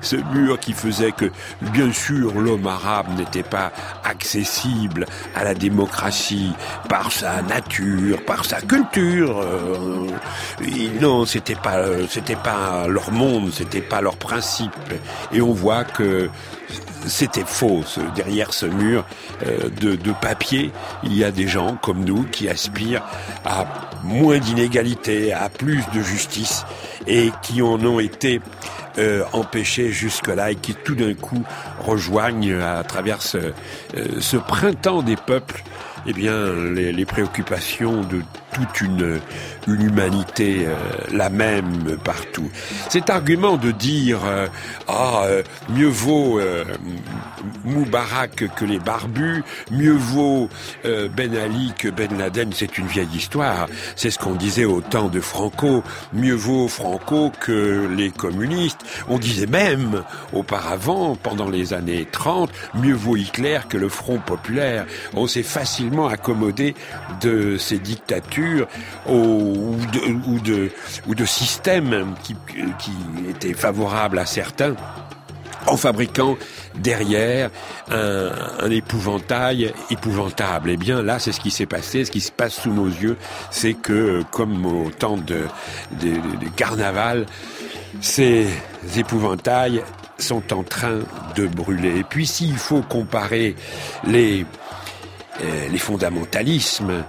[0.00, 1.30] ce mur qui faisait que,
[1.72, 3.72] bien sûr, l'homme arabe n'était pas
[4.04, 6.52] accessible à la démocratie
[6.88, 9.40] par sa nature, par sa culture.
[9.40, 10.06] Euh,
[11.00, 14.72] non, c'était pas, c'était pas leur monde, c'était pas leur principe.
[15.32, 16.28] Et on voit que
[17.06, 17.82] c'était faux.
[18.14, 19.04] Derrière ce mur
[19.46, 20.70] euh, de, papier,
[21.02, 23.02] il y a des gens comme nous qui aspirent
[23.44, 23.66] à
[24.02, 26.64] moins d'inégalité, à plus de justice
[27.06, 28.40] et qui en ont été
[28.98, 31.42] euh, empêchés jusque-là et qui tout d'un coup
[31.80, 33.38] rejoignent à travers ce,
[33.96, 35.62] euh, printemps des peuples
[36.06, 39.20] eh bien, les, préoccupations de toute une,
[39.66, 40.74] une humanité euh,
[41.12, 42.50] la même partout.
[42.88, 44.46] Cet argument de dire euh,
[44.88, 46.40] ah euh, mieux vaut
[47.64, 50.48] Moubarak que les barbus, mieux vaut
[50.84, 53.68] Ben Ali que Ben Laden, c'est une vieille histoire.
[53.96, 55.82] C'est ce qu'on disait au temps de Franco.
[56.12, 58.80] Mieux vaut Franco que les communistes.
[59.08, 64.86] On disait même auparavant, pendant les années 30, mieux vaut Hitler que le Front populaire.
[65.14, 66.74] On s'est facilement accommodé
[67.20, 68.39] de ces dictatures
[69.08, 69.76] ou,
[71.14, 72.36] de, systèmes qui,
[73.28, 74.74] étaient favorables à certains
[75.66, 76.36] en fabriquant
[76.74, 77.50] derrière
[77.90, 80.70] un, épouvantail épouvantable.
[80.70, 83.16] Eh bien là, c'est ce qui s'est passé, ce qui se passe sous nos yeux,
[83.50, 85.44] c'est que comme au temps de,
[86.56, 87.26] carnaval,
[88.00, 88.46] ces
[88.96, 89.82] épouvantails
[90.18, 91.00] sont en train
[91.36, 91.98] de brûler.
[91.98, 93.54] Et puis s'il faut comparer
[94.06, 94.46] les
[95.42, 97.04] euh, les fondamentalismes,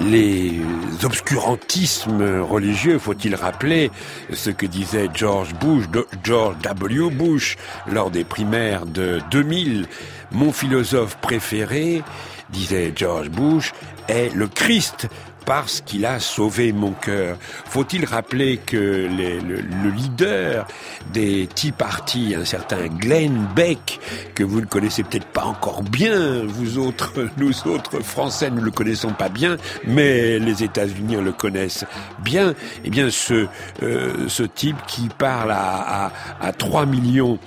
[0.00, 0.60] les
[1.04, 3.90] obscurantismes religieux, faut-il rappeler
[4.32, 5.84] ce que disait George Bush,
[6.24, 7.10] George W.
[7.10, 7.56] Bush,
[7.90, 9.86] lors des primaires de 2000.
[10.32, 12.02] Mon philosophe préféré,
[12.50, 13.72] disait George Bush,
[14.08, 15.08] est le Christ
[15.46, 17.36] parce qu'il a sauvé mon cœur.
[17.66, 20.66] Faut-il rappeler que le, leader
[21.12, 24.00] des Tea Party, un certain Glenn Beck,
[24.34, 28.70] que vous ne connaissez peut-être pas encore bien, vous autres, nous autres Français ne le
[28.70, 31.84] connaissons pas bien, mais les États-Unis le connaissent
[32.22, 32.54] bien.
[32.84, 33.46] Eh bien, ce
[33.82, 37.38] euh, ce type qui parle à, à, à 3 millions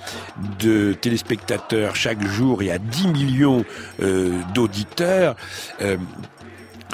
[0.58, 3.64] de téléspectateurs chaque jour et à 10 millions
[4.02, 5.36] euh, d'auditeurs,
[5.80, 5.96] euh,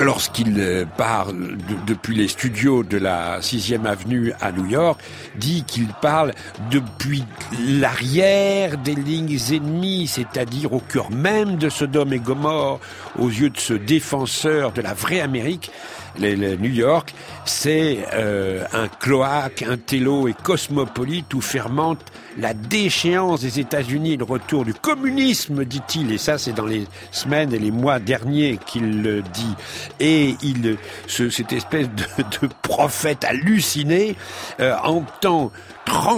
[0.01, 5.01] lorsqu'il euh, parle depuis les studios de la 6e avenue à New York,
[5.37, 6.33] dit qu'il parle
[6.71, 7.25] depuis
[7.67, 12.81] l'arrière des lignes ennemies, c'est-à-dire au cœur même de Sodome et Gomorre,
[13.19, 15.71] aux yeux de ce défenseur de la vraie Amérique,
[16.19, 22.01] les, New York, c'est euh, un cloaque, un télo et cosmopolite où fermente
[22.39, 27.53] la déchéance des États-Unis, le retour du communisme, dit-il, et ça c'est dans les semaines
[27.53, 29.55] et les mois derniers qu'il le dit.
[29.99, 34.17] Et il, cette espèce de, prophète halluciné
[34.61, 35.51] euh, entend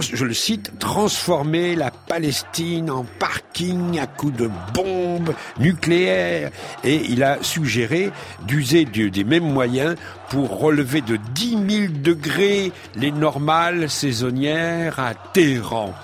[0.00, 6.50] je le cite, transformer la Palestine en parking à coups de bombes nucléaires.
[6.84, 8.10] Et il a suggéré
[8.46, 9.96] d'user des mêmes moyens
[10.30, 15.94] pour relever de 10 000 degrés les normales saisonnières à Téhéran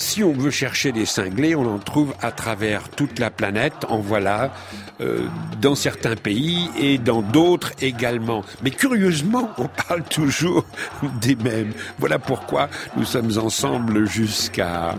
[0.00, 3.74] si on veut chercher des cinglés, on en trouve à travers toute la planète.
[3.88, 4.52] En voilà
[5.00, 5.26] euh,
[5.60, 8.42] dans certains pays et dans d'autres également.
[8.62, 10.64] Mais curieusement, on parle toujours
[11.20, 11.72] des mêmes.
[11.98, 14.96] Voilà pourquoi nous sommes ensemble jusqu'à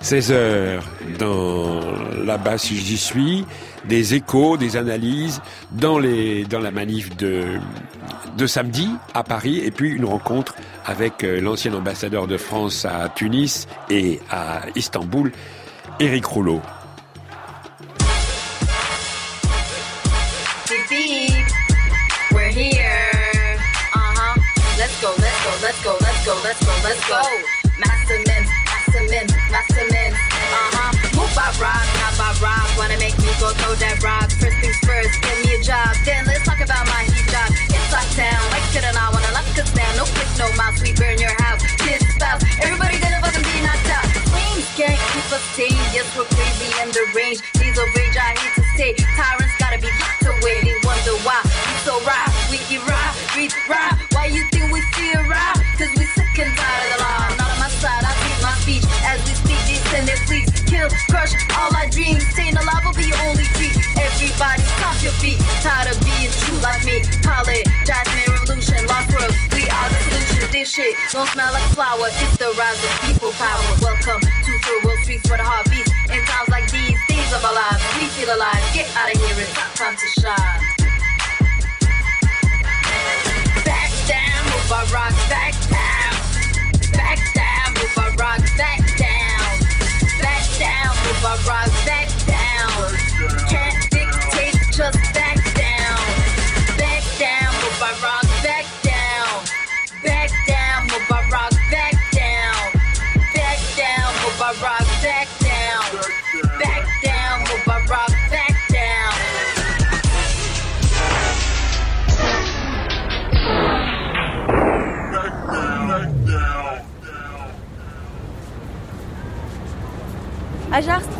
[0.00, 0.84] 16 heures
[1.18, 1.80] dans
[2.24, 3.44] là-bas si j'y suis,
[3.88, 5.40] des échos, des analyses
[5.72, 7.58] dans les dans la manif de
[8.46, 13.66] samedi à Paris et puis une rencontre avec euh, l'ancien ambassadeur de France à Tunis
[13.90, 15.32] et à Istanbul,
[15.98, 16.60] Éric Rouleau.
[32.76, 34.30] Wanna make me go throw that rock.
[34.36, 35.96] First things first, get me a job.
[36.04, 37.50] Then let's talk about my hijab.
[37.72, 39.92] It's lockdown, like shit and I wanna lock us down.
[39.96, 41.64] No click, no mouse, we burn your house.
[41.82, 44.06] Kids, spouse, everybody gonna fucking be knocked out.
[44.30, 45.74] Flames can't keep us tame.
[45.90, 47.42] Yes, we're crazy and deranged.
[47.58, 48.92] These of rage, I hate to stay.
[49.18, 49.65] Tyrants gotta
[65.66, 67.02] Tired of being true like me.
[67.02, 69.34] It Jasmine Revolution, Lost World.
[69.50, 70.46] We are the solution.
[70.54, 72.06] This shit don't smell like flour.
[72.06, 73.66] It's the rise of people power.
[73.82, 75.90] Welcome to third world streets where the heart beats.
[76.06, 78.62] In times like these, things of our lives, we feel alive.
[78.78, 80.62] Get out of here, it's time to shine.
[83.66, 86.14] Back down, move our rocks back down.
[86.94, 89.50] Back down, move our rocks back down.
[90.22, 92.86] Back down, move our rocks back down.
[93.50, 95.35] Can't dictate, just back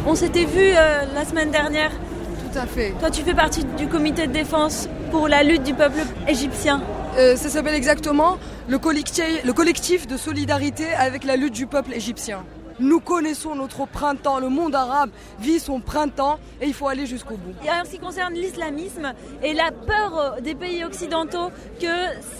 [0.06, 1.90] On s'était vu euh, la semaine dernière.
[1.90, 2.92] Tout à fait.
[3.00, 6.82] Toi, tu fais partie du comité de défense pour la lutte du peuple égyptien.
[7.16, 8.36] Euh, ça s'appelle exactement
[8.68, 12.44] le collectif, le collectif de solidarité avec la lutte du peuple égyptien.
[12.78, 15.10] Nous connaissons notre printemps, le monde arabe
[15.40, 17.54] vit son printemps et il faut aller jusqu'au bout.
[17.64, 21.86] Et en ce qui concerne l'islamisme et la peur euh, des pays occidentaux que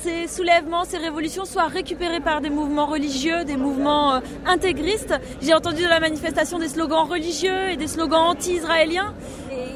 [0.02, 5.14] ces soulèvements, ces révolutions soient récupérés par des mouvements religieux, des mouvements euh, intégristes.
[5.40, 9.14] J'ai entendu de la manifestation des slogans religieux et des slogans anti-israéliens.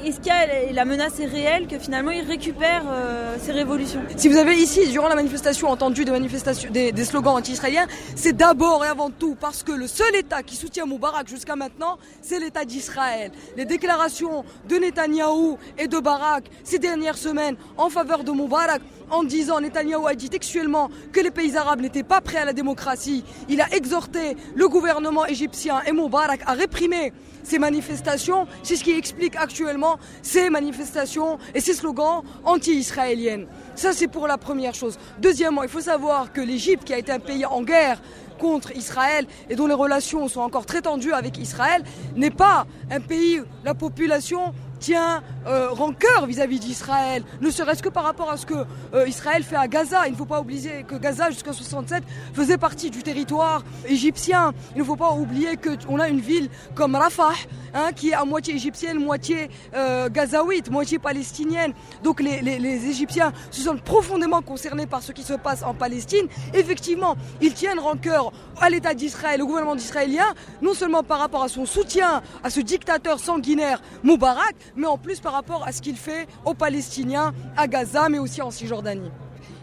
[0.05, 4.29] Est-ce qu'il a la menace est réelle que finalement ils récupèrent euh, ces révolutions Si
[4.29, 9.11] vous avez ici, durant la manifestation, entendu des, des slogans anti-israéliens, c'est d'abord et avant
[9.11, 13.31] tout parce que le seul État qui soutient Moubarak jusqu'à maintenant, c'est l'État d'Israël.
[13.57, 19.25] Les déclarations de Netanyahou et de Barak ces dernières semaines en faveur de Moubarak, en
[19.25, 23.25] disant, Netanyahou a dit textuellement que les pays arabes n'étaient pas prêts à la démocratie.
[23.49, 27.13] Il a exhorté le gouvernement égyptien et Moubarak à réprimer
[27.43, 28.47] ces manifestations.
[28.63, 29.70] C'est ce qui explique actuellement
[30.23, 33.47] ces manifestations et ces slogans anti-israéliennes.
[33.75, 34.99] Ça, c'est pour la première chose.
[35.19, 38.01] Deuxièmement, il faut savoir que l'Égypte, qui a été un pays en guerre
[38.39, 41.85] contre Israël et dont les relations sont encore très tendues avec Israël,
[42.17, 48.03] n'est pas un pays, la population tient euh, rancœur vis-à-vis d'Israël, ne serait-ce que par
[48.03, 48.55] rapport à ce que
[48.95, 50.09] euh, Israël fait à Gaza.
[50.09, 52.03] Il ne faut pas oublier que Gaza, jusqu'en 67,
[52.35, 54.53] faisait partie du territoire égyptien.
[54.75, 57.35] Il ne faut pas oublier qu'on a une ville comme Rafah,
[57.75, 61.73] hein, qui est à moitié égyptienne, moitié euh, gazaouite, moitié palestinienne.
[62.03, 66.27] Donc les, les, Égyptiens se sentent profondément concernés par ce qui se passe en Palestine.
[66.55, 70.27] Effectivement, ils tiennent rancœur à l'État d'Israël, au gouvernement d'israélien,
[70.63, 75.21] non seulement par rapport à son soutien à ce dictateur sanguinaire Moubarak, mais en plus
[75.21, 79.11] par rapport à ce qu'il fait aux Palestiniens, à Gaza, mais aussi en Cisjordanie.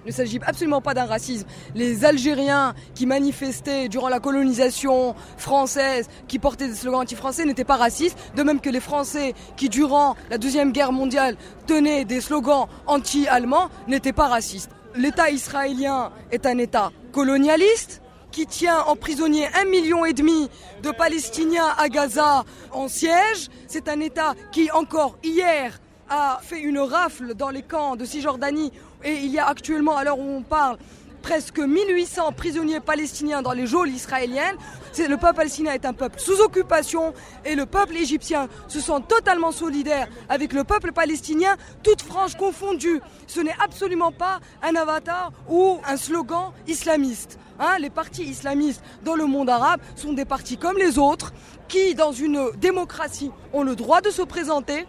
[0.05, 1.45] Il ne s'agit absolument pas d'un racisme.
[1.75, 7.75] Les Algériens qui manifestaient durant la colonisation française, qui portaient des slogans anti-français, n'étaient pas
[7.75, 12.67] racistes, de même que les Français qui, durant la Deuxième Guerre mondiale, tenaient des slogans
[12.85, 14.71] anti-allemands, n'étaient pas racistes.
[14.95, 18.01] L'État israélien est un État colonialiste,
[18.37, 20.47] qui tient en prisonnier un million et demi
[20.83, 23.49] de Palestiniens à Gaza en siège.
[23.67, 28.71] C'est un État qui, encore hier, a fait une rafle dans les camps de Cisjordanie
[29.03, 30.77] et il y a actuellement, à l'heure où on parle,
[31.23, 34.57] presque 1800 prisonniers palestiniens dans les geôles israéliennes.
[34.99, 39.51] Le peuple palestinien est un peuple sous occupation et le peuple égyptien se sent totalement
[39.51, 43.01] solidaire avec le peuple palestinien, toute frange confondue.
[43.25, 47.39] Ce n'est absolument pas un avatar ou un slogan islamiste.
[47.59, 51.33] Hein, les partis islamistes dans le monde arabe sont des partis comme les autres
[51.67, 54.85] qui, dans une démocratie, ont le droit de se présenter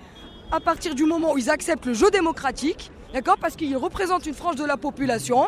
[0.52, 4.34] à partir du moment où ils acceptent le jeu démocratique, d'accord, parce qu'ils représentent une
[4.34, 5.46] frange de la population.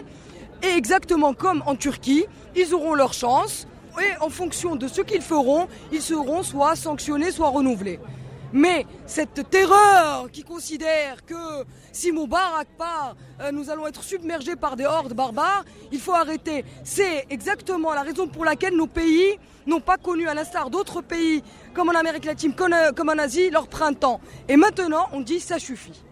[0.62, 2.24] Et exactement comme en Turquie,
[2.56, 3.66] ils auront leur chance
[3.98, 7.98] et en fonction de ce qu'ils feront, ils seront soit sanctionnés, soit renouvelés.
[8.52, 14.76] Mais cette terreur qui considère que si Moubarak part, euh, nous allons être submergés par
[14.76, 16.64] des hordes barbares, il faut arrêter.
[16.84, 21.42] C'est exactement la raison pour laquelle nos pays n'ont pas connu, à l'instar d'autres pays
[21.74, 24.20] comme en Amérique latine, comme en Asie, leur printemps.
[24.48, 26.02] Et maintenant, on dit ça suffit.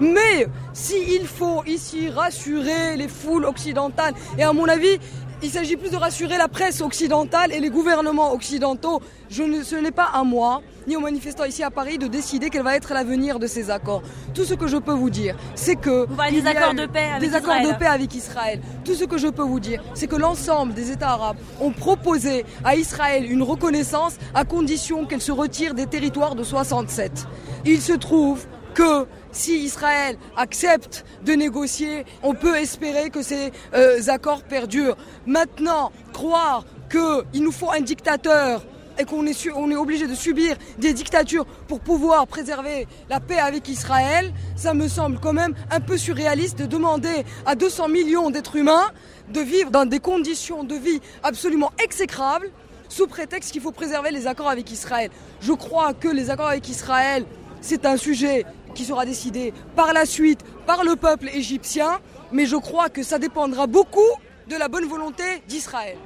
[0.00, 4.98] Mais s'il faut ici rassurer les foules occidentales, et à mon avis,
[5.42, 9.00] il s'agit plus de rassurer la presse occidentale et les gouvernements occidentaux.
[9.28, 12.48] Je ne, ce n'est pas à moi, ni aux manifestants ici à Paris, de décider
[12.50, 14.02] quel va être l'avenir de ces accords.
[14.34, 16.06] Tout ce que je peux vous dire, c'est que...
[16.06, 18.60] Vous parlez des accords de paix avec Des accords de paix avec Israël.
[18.84, 22.44] Tout ce que je peux vous dire, c'est que l'ensemble des États arabes ont proposé
[22.64, 27.26] à Israël une reconnaissance à condition qu'elle se retire des territoires de 67.
[27.64, 34.00] Il se trouve que si Israël accepte de négocier, on peut espérer que ces euh,
[34.08, 34.96] accords perdurent.
[35.26, 38.62] Maintenant, croire qu'il nous faut un dictateur
[38.98, 43.68] et qu'on est, est obligé de subir des dictatures pour pouvoir préserver la paix avec
[43.68, 48.56] Israël, ça me semble quand même un peu surréaliste de demander à 200 millions d'êtres
[48.56, 48.90] humains
[49.30, 52.50] de vivre dans des conditions de vie absolument exécrables
[52.88, 55.10] sous prétexte qu'il faut préserver les accords avec Israël.
[55.40, 57.24] Je crois que les accords avec Israël,
[57.62, 62.56] c'est un sujet qui sera décidé par la suite par le peuple égyptien, mais je
[62.56, 64.00] crois que ça dépendra beaucoup
[64.48, 65.96] de la bonne volonté d'Israël.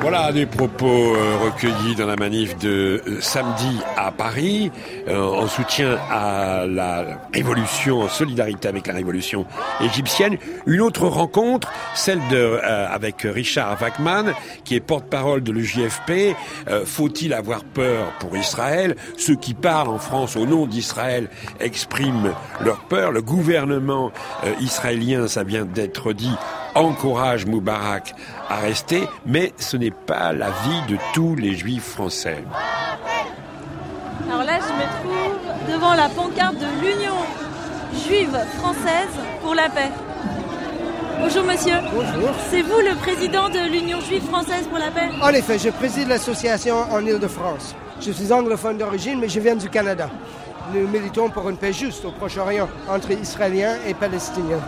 [0.00, 4.72] Voilà des propos euh, recueillis dans la manif de euh, samedi à Paris,
[5.08, 9.44] euh, en soutien à la révolution, en solidarité avec la révolution
[9.80, 10.38] égyptienne.
[10.66, 14.32] Une autre rencontre, celle de avec Richard Wagman,
[14.64, 16.34] qui est porte-parole de l'EJFP.
[16.84, 18.96] Faut-il avoir peur pour Israël?
[19.16, 21.28] Ceux qui parlent en France au nom d'Israël
[21.60, 23.12] expriment leur peur.
[23.12, 24.12] Le gouvernement
[24.60, 26.34] israélien, ça vient d'être dit,
[26.74, 28.14] encourage Moubarak
[28.48, 32.44] à rester, mais ce n'est pas la vie de tous les juifs français.
[34.28, 37.16] Alors là, je me trouve devant la pancarte de l'Union
[38.06, 39.08] juive française
[39.42, 39.90] pour la paix.
[41.20, 41.74] Bonjour monsieur.
[41.92, 42.30] Bonjour.
[42.48, 45.08] C'est vous le président de l'Union juive française pour la paix?
[45.20, 47.74] En effet, je préside l'association en Ile-de-France.
[48.00, 50.08] Je suis anglophone d'origine, mais je viens du Canada.
[50.72, 54.60] Nous militons pour une paix juste au Proche-Orient entre Israéliens et Palestiniens.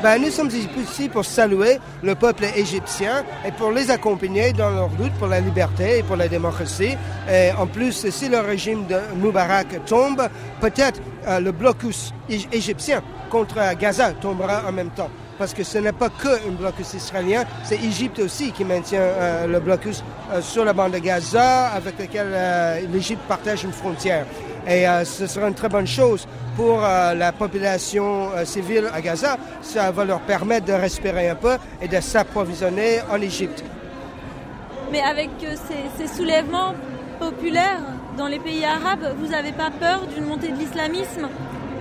[0.00, 4.90] Ben, nous sommes ici pour saluer le peuple égyptien et pour les accompagner dans leur
[4.90, 6.96] lutte pour la liberté et pour la démocratie.
[7.28, 10.22] Et en plus, si le régime de Moubarak tombe,
[10.60, 15.10] peut-être euh, le blocus égyptien contre Gaza tombera en même temps.
[15.36, 19.46] Parce que ce n'est pas que un blocus israélien, c'est l'Égypte aussi qui maintient euh,
[19.48, 24.26] le blocus euh, sur la bande de Gaza avec lequel l'Égypte partage une frontière.
[24.64, 29.36] Et ce sera une très bonne chose pour la population civile à Gaza.
[29.62, 33.62] Ça va leur permettre de respirer un peu et de s'approvisionner en Égypte.
[34.90, 36.74] Mais avec ces, ces soulèvements,
[37.20, 37.80] populaire
[38.16, 41.28] dans les pays arabes, vous n'avez pas peur d'une montée de l'islamisme?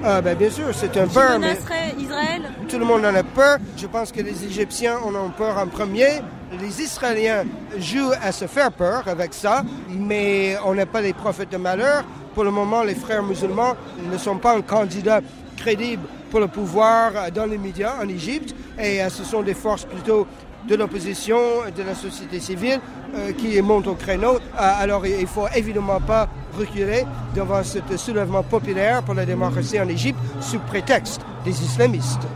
[0.03, 1.39] Ah, ben, bien sûr, c'est un peur.
[1.39, 1.57] mais-
[1.99, 2.43] Israël?
[2.69, 3.57] Tout le monde en a peur.
[3.77, 6.21] Je pense que les Égyptiens en ont peur en premier.
[6.51, 7.43] Les Israéliens
[7.77, 12.05] jouent à se faire peur avec ça, mais on n'est pas les prophètes de malheur.
[12.33, 13.75] Pour le moment, les frères musulmans
[14.09, 15.19] ne sont pas un candidat
[15.57, 19.83] crédible pour le pouvoir dans les médias en Égypte, et euh, ce sont des forces
[19.83, 20.25] plutôt
[20.67, 21.37] de l'opposition,
[21.75, 22.79] de la société civile
[23.15, 24.35] euh, qui montent au créneau.
[24.35, 29.79] Euh, alors il ne faut évidemment pas reculer devant ce soulèvement populaire pour la démocratie
[29.79, 32.27] en Égypte sous prétexte des islamistes.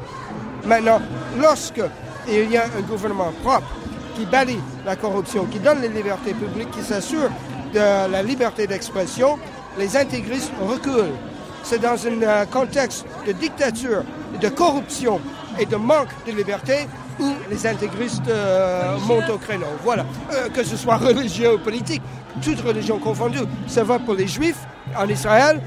[0.66, 1.02] Maintenant,
[1.40, 1.82] lorsque
[2.28, 3.68] il y a un gouvernement propre
[4.16, 7.30] qui bannit la corruption, qui donne les libertés publiques, qui s'assure
[7.74, 9.38] de la liberté d'expression,
[9.78, 11.16] les intégristes reculent.
[11.64, 14.04] C'est dans un euh, contexte de dictature,
[14.42, 15.20] de corruption
[15.60, 16.88] et de manque de liberté
[17.20, 19.68] où les intégristes euh, montent au créneau.
[19.84, 22.02] Voilà, Euh, que ce soit religieux ou politique,
[22.42, 23.46] toute religion confondue.
[23.68, 24.60] Ça va pour les juifs
[24.98, 25.62] en Israël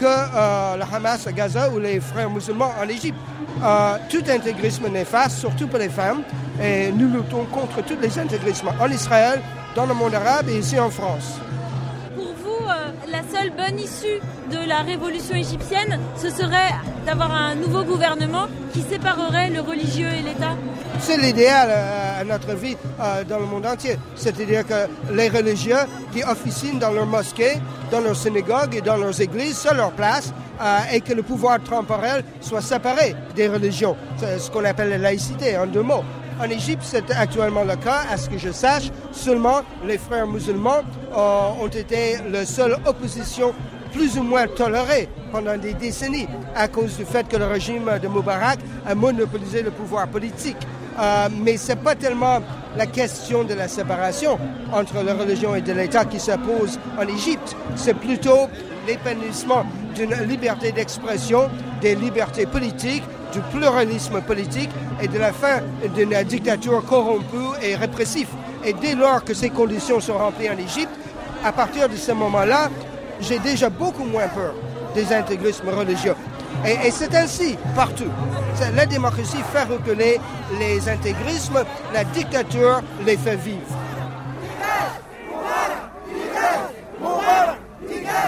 [0.00, 3.18] que euh, le Hamas à Gaza ou les frères musulmans en Égypte.
[3.62, 6.22] Euh, tout intégrisme néfaste, surtout pour les femmes,
[6.62, 9.42] et nous luttons contre tous les intégrismes en Israël,
[9.76, 11.38] dans le monde arabe et ici en France.
[13.10, 14.20] La seule bonne issue
[14.52, 16.70] de la révolution égyptienne, ce serait
[17.04, 20.56] d'avoir un nouveau gouvernement qui séparerait le religieux et l'État
[21.00, 23.96] C'est l'idéal euh, à notre vie euh, dans le monde entier.
[24.14, 25.82] C'est-à-dire que les religieux
[26.12, 27.58] qui officient dans leurs mosquées,
[27.90, 30.32] dans leurs synagogues et dans leurs églises, sur leur place,
[30.62, 33.96] euh, et que le pouvoir temporel soit séparé des religions.
[34.18, 36.04] C'est ce qu'on appelle la laïcité, en deux mots.
[36.40, 38.04] En Égypte, c'est actuellement le cas.
[38.10, 40.80] À ce que je sache, seulement les frères musulmans
[41.14, 43.52] euh, ont été la seule opposition
[43.92, 46.26] plus ou moins tolérée pendant des décennies
[46.56, 50.56] à cause du fait que le régime de Moubarak a monopolisé le pouvoir politique.
[50.98, 52.40] Euh, mais ce n'est pas tellement
[52.74, 54.38] la question de la séparation
[54.72, 57.54] entre la religion et l'État qui se pose en Égypte.
[57.76, 58.48] C'est plutôt
[58.86, 61.50] l'épanouissement d'une liberté d'expression,
[61.82, 64.70] des libertés politiques, du pluralisme politique
[65.02, 65.60] et de la fin
[65.94, 68.28] d'une dictature corrompue et répressive.
[68.64, 70.92] Et dès lors que ces conditions sont remplies en Égypte,
[71.44, 72.70] à partir de ce moment-là,
[73.20, 74.54] j'ai déjà beaucoup moins peur
[74.94, 76.14] des intégrismes religieux.
[76.66, 78.10] Et, c'est ainsi partout.
[78.74, 80.20] La démocratie fait reculer
[80.58, 81.64] les intégrismes,
[81.94, 83.60] la dictature les fait vivre.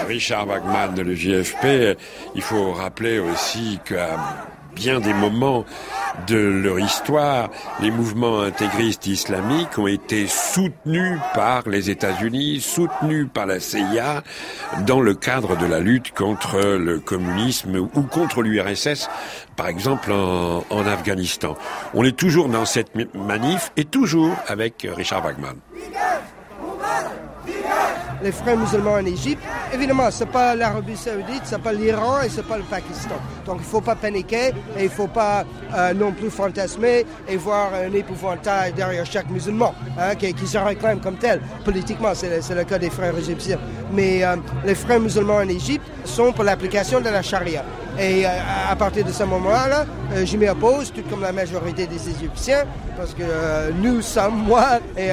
[0.07, 1.97] Richard Wagman de l'EJFP,
[2.35, 4.17] il faut rappeler aussi qu'à
[4.75, 5.65] bien des moments
[6.27, 7.49] de leur histoire,
[7.81, 14.23] les mouvements intégristes islamiques ont été soutenus par les États-Unis, soutenus par la CIA
[14.85, 19.09] dans le cadre de la lutte contre le communisme ou contre l'URSS,
[19.55, 21.55] par exemple en, Afghanistan.
[21.93, 25.55] On est toujours dans cette manif et toujours avec Richard Wagman.
[28.23, 29.43] Les frères musulmans en Égypte.
[29.73, 32.63] Évidemment, ce n'est pas l'Arabie saoudite, ce n'est pas l'Iran et ce n'est pas le
[32.63, 33.15] Pakistan.
[33.45, 34.47] Donc il ne faut pas paniquer
[34.77, 35.43] et il ne faut pas
[35.75, 40.99] euh, non plus fantasmer et voir un épouvantail derrière chaque musulman hein, qui, se réclame
[40.99, 41.41] comme tel.
[41.65, 43.59] Politiquement, c'est le, c'est le cas des frères égyptiens.
[43.91, 47.63] Mais euh, les frères musulmans en Égypte sont pour l'application de la charia.
[47.99, 48.29] Et euh,
[48.71, 52.63] à partir de ce moment-là, euh, je m'y oppose, tout comme la majorité des Égyptiens,
[52.97, 55.09] parce que euh, nous sommes, moi et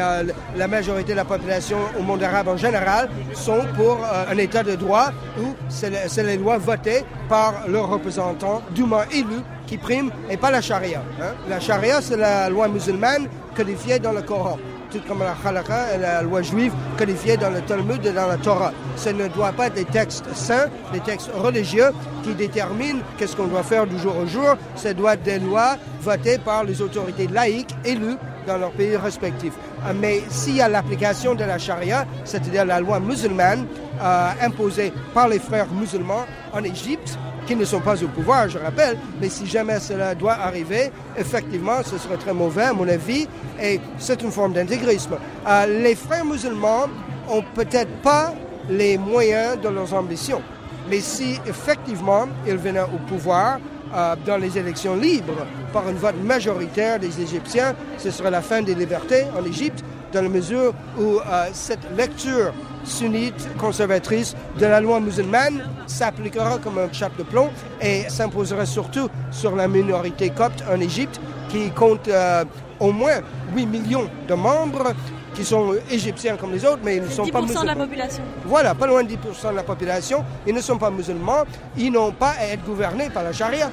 [0.56, 3.98] la majorité de la population au monde arabe en général, sont pour
[4.30, 9.76] un État de droit où c'est les lois votées par leurs représentants dûment élus qui
[9.76, 11.02] priment et pas la charia.
[11.20, 11.34] hein.
[11.48, 14.58] La charia, c'est la loi musulmane codifiée dans le Coran
[14.90, 18.36] tout comme la halakha et la loi juive codifiée dans le Talmud et dans la
[18.36, 18.72] Torah.
[18.96, 21.90] Ce ne doit pas être des textes saints, des textes religieux
[22.22, 24.56] qui déterminent qu'est-ce qu'on doit faire du jour au jour.
[24.76, 28.16] Ce doit être des lois votées par les autorités laïques élues
[28.46, 29.54] dans leurs pays respectifs.
[29.86, 33.66] Euh, Mais s'il y a l'application de la charia, c'est-à-dire la loi musulmane
[34.02, 37.18] euh, imposée par les frères musulmans en Égypte,
[37.50, 41.82] qui ne sont pas au pouvoir, je rappelle, mais si jamais cela doit arriver, effectivement,
[41.84, 43.26] ce serait très mauvais, à mon avis,
[43.60, 45.16] et c'est une forme d'intégrisme.
[45.48, 46.86] Euh, les frères musulmans
[47.28, 48.32] ont peut-être pas
[48.68, 50.42] les moyens de leurs ambitions,
[50.88, 53.58] mais si effectivement ils venaient au pouvoir
[53.92, 58.62] euh, dans les élections libres par un vote majoritaire des Égyptiens, ce serait la fin
[58.62, 59.82] des libertés en Égypte,
[60.12, 62.52] dans la mesure où euh, cette lecture
[62.84, 67.50] sunnite conservatrice de la loi musulmane s'appliquera comme un chape de plomb
[67.80, 72.44] et s'imposera surtout sur la minorité copte en Égypte qui compte euh,
[72.78, 73.20] au moins
[73.54, 74.92] 8 millions de membres
[75.34, 77.74] qui sont égyptiens comme les autres, mais ils ne sont 10% pas de la musulmans.
[77.86, 78.22] population.
[78.44, 80.24] Voilà, pas loin de 10% de la population.
[80.46, 81.44] Ils ne sont pas musulmans.
[81.76, 83.70] Ils n'ont pas à être gouvernés par la charia.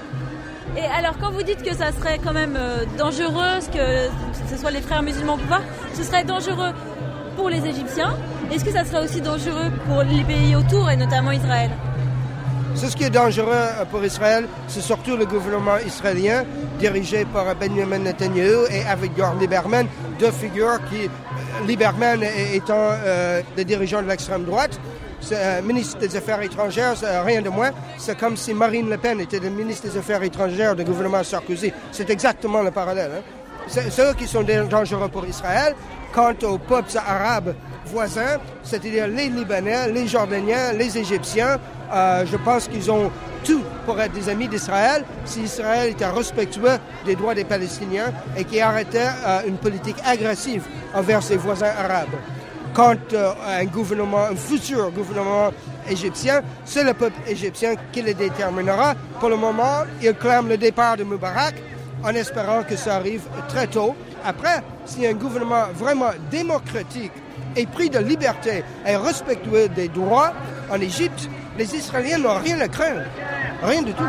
[0.76, 4.10] Et alors, quand vous dites que ça serait quand même euh, dangereux, que
[4.54, 5.62] ce soit les frères musulmans au pouvoir,
[5.94, 6.72] ce serait dangereux
[7.36, 8.16] pour les Égyptiens,
[8.52, 11.70] Est-ce que ça serait aussi dangereux pour les pays autour et notamment Israël
[12.76, 16.44] C'est ce qui est dangereux euh, pour Israël, c'est surtout le gouvernement israélien
[16.78, 19.88] dirigé par Benjamin Netanyahu et Avigdor Lieberman,
[20.20, 22.24] deux figures qui, euh, Lieberman
[22.54, 24.80] étant euh, le dirigeant de l'extrême droite,
[25.32, 26.96] euh, ministre des Affaires étrangères,
[27.26, 27.72] rien de moins.
[27.98, 31.74] C'est comme si Marine Le Pen était le ministre des Affaires étrangères du gouvernement Sarkozy.
[31.92, 33.12] C'est exactement le parallèle.
[33.18, 33.22] Hein.
[33.68, 35.76] C'est eux qui sont dangereux pour Israël.
[36.14, 37.54] Quant aux peuples arabes
[37.88, 41.58] voisins, c'est-à-dire les Libanais, les Jordaniens, les Égyptiens,
[41.94, 43.12] euh, je pense qu'ils ont
[43.44, 48.44] tout pour être des amis d'Israël si Israël était respectueux des droits des Palestiniens et
[48.44, 50.64] qui arrêtait euh, une politique agressive
[50.94, 52.16] envers ses voisins arabes.
[52.74, 55.52] Quant euh, à un gouvernement, un futur gouvernement
[55.90, 58.94] égyptien, c'est le peuple égyptien qui le déterminera.
[59.20, 61.56] Pour le moment, il clame le départ de Mubarak
[62.04, 63.96] en espérant que ça arrive très tôt.
[64.26, 67.12] Après, a un gouvernement vraiment démocratique
[67.58, 70.32] et pris de liberté et respectueux des droits
[70.70, 73.02] en Égypte, les Israéliens n'ont rien à craindre.
[73.64, 74.04] Rien du tout.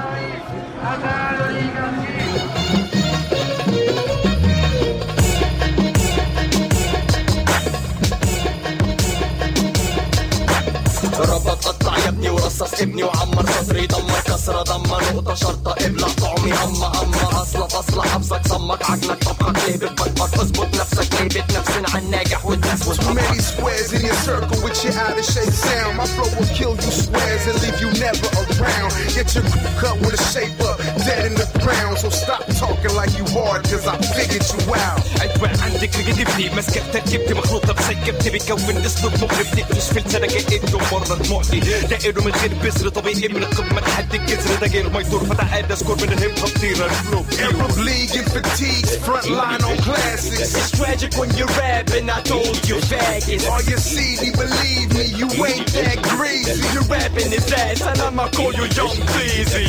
[12.08, 17.66] ابني ورصص ابني وعمر صدري دمر كسرة دمر نقطة شرطة ابلع طعمي أما أما أصلة
[17.66, 22.88] فصلة حبسك صمك عقلك طبقك ليه بتبطبط أظبط نفسك ليه بتنفسن عن الناجح والناس
[23.18, 25.96] many squares in your circle with your out of shape sound.
[25.96, 28.92] My flow will kill you squares and leave you never around.
[29.16, 29.44] Get your
[29.80, 31.94] cut with a shape up, dead in the ground.
[32.02, 35.02] So stop talking like you hard, cause I figured you out.
[35.22, 41.18] أجواء عندك رجلتي ماسكة تركيبتي مخلوطة بسكبتي بيكون اسلوب مغرب تقفش في لسانك ايده مرة
[41.30, 41.60] معدي
[41.97, 45.95] دائره من غير بذر طبيعي من القمة لحد الجذر ده غير ما يدور فتعاد اذكر
[45.95, 50.55] من الهيب هوب طيرة الفلو Arab League and fatigues, front line on classics.
[50.55, 55.05] It's tragic when you're rapping, I told you faggots All you see, me believe me,
[55.19, 56.61] you ain't that greasy.
[56.73, 59.67] You're rapping his ass and I'ma call you young pleasy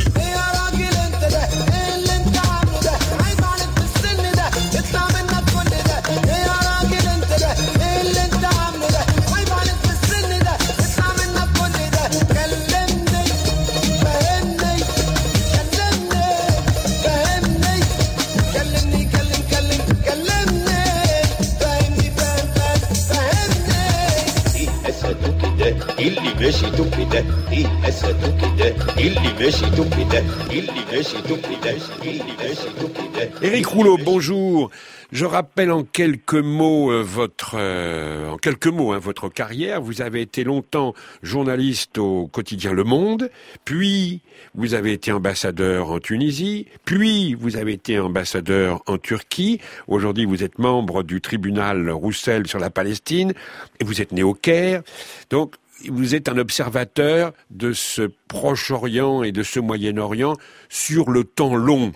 [33.41, 34.69] Eric Rouleau, bonjour.
[35.11, 39.81] Je rappelle en quelques mots euh, votre euh, en quelques mots hein, votre carrière.
[39.81, 43.29] Vous avez été longtemps journaliste au quotidien Le Monde,
[43.65, 44.21] puis
[44.55, 49.59] vous avez été ambassadeur en Tunisie, puis vous avez été ambassadeur en Turquie.
[49.87, 53.33] Aujourd'hui, vous êtes membre du tribunal Roussel sur la Palestine
[53.81, 54.83] et vous êtes né au Caire.
[55.29, 55.55] Donc
[55.87, 60.35] vous êtes un observateur de ce Proche-Orient et de ce Moyen-Orient
[60.69, 61.91] sur le temps long.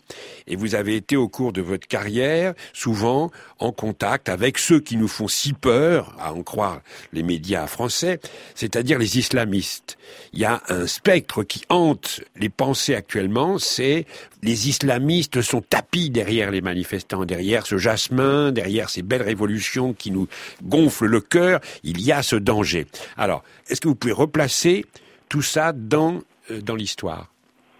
[0.47, 4.97] Et vous avez été au cours de votre carrière souvent en contact avec ceux qui
[4.97, 6.81] nous font si peur, à en croire
[7.13, 8.19] les médias français,
[8.55, 9.97] c'est-à-dire les islamistes.
[10.33, 14.05] Il y a un spectre qui hante les pensées actuellement, c'est
[14.41, 20.11] les islamistes sont tapis derrière les manifestants, derrière ce jasmin, derrière ces belles révolutions qui
[20.11, 20.27] nous
[20.63, 22.87] gonflent le cœur, il y a ce danger.
[23.15, 24.85] Alors, est-ce que vous pouvez replacer
[25.33, 26.19] tout ça dans,
[26.51, 27.25] euh, dans l'histoire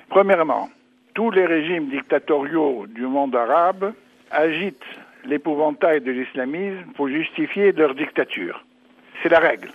[0.10, 0.72] Premièrement,
[1.14, 3.93] tous les régimes dictatoriaux du monde arabe
[4.32, 4.91] agitent
[5.24, 8.66] l'épouvantail de l'islamisme pour justifier leur dictature.
[9.22, 9.70] C'est la règle.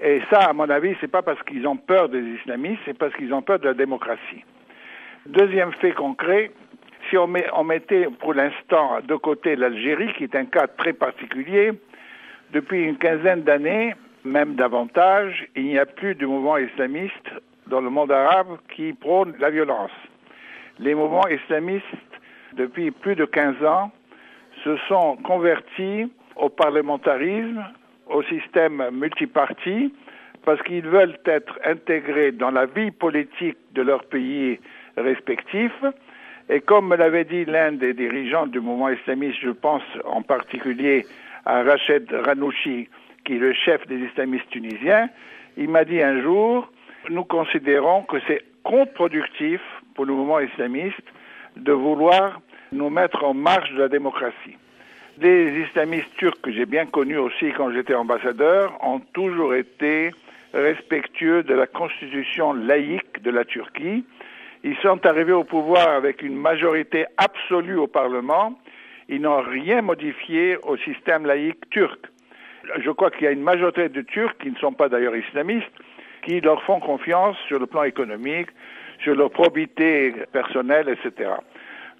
[0.00, 3.14] Et ça, à mon avis, c'est pas parce qu'ils ont peur des islamistes, c'est parce
[3.14, 4.42] qu'ils ont peur de la démocratie.
[5.26, 6.50] Deuxième fait concret,
[7.10, 10.94] si on, met, on mettait pour l'instant de côté l'Algérie, qui est un cas très
[10.94, 11.72] particulier,
[12.54, 13.94] depuis une quinzaine d'années,
[14.26, 17.30] même davantage, il n'y a plus de mouvement islamiste
[17.68, 19.92] dans le monde arabe qui prône la violence.
[20.78, 21.84] Les mouvements islamistes,
[22.54, 23.90] depuis plus de 15 ans,
[24.64, 27.64] se sont convertis au parlementarisme,
[28.08, 29.92] au système multiparti,
[30.44, 34.60] parce qu'ils veulent être intégrés dans la vie politique de leur pays
[34.96, 35.72] respectif.
[36.48, 41.04] Et comme me l'avait dit l'un des dirigeants du mouvement islamiste, je pense en particulier
[41.44, 42.88] à Rached Ranouchi,
[43.26, 45.10] qui est le chef des islamistes tunisiens,
[45.56, 46.70] il m'a dit un jour,
[47.10, 49.60] nous considérons que c'est contre-productif
[49.94, 51.02] pour le mouvement islamiste
[51.56, 52.40] de vouloir
[52.72, 54.56] nous mettre en marge de la démocratie.
[55.18, 60.12] Les islamistes turcs que j'ai bien connus aussi quand j'étais ambassadeur ont toujours été
[60.52, 64.04] respectueux de la constitution laïque de la Turquie.
[64.62, 68.58] Ils sont arrivés au pouvoir avec une majorité absolue au Parlement.
[69.08, 71.98] Ils n'ont rien modifié au système laïque turc.
[72.78, 75.72] Je crois qu'il y a une majorité de Turcs qui ne sont pas d'ailleurs islamistes,
[76.22, 78.48] qui leur font confiance sur le plan économique,
[79.02, 81.30] sur leur probité personnelle, etc.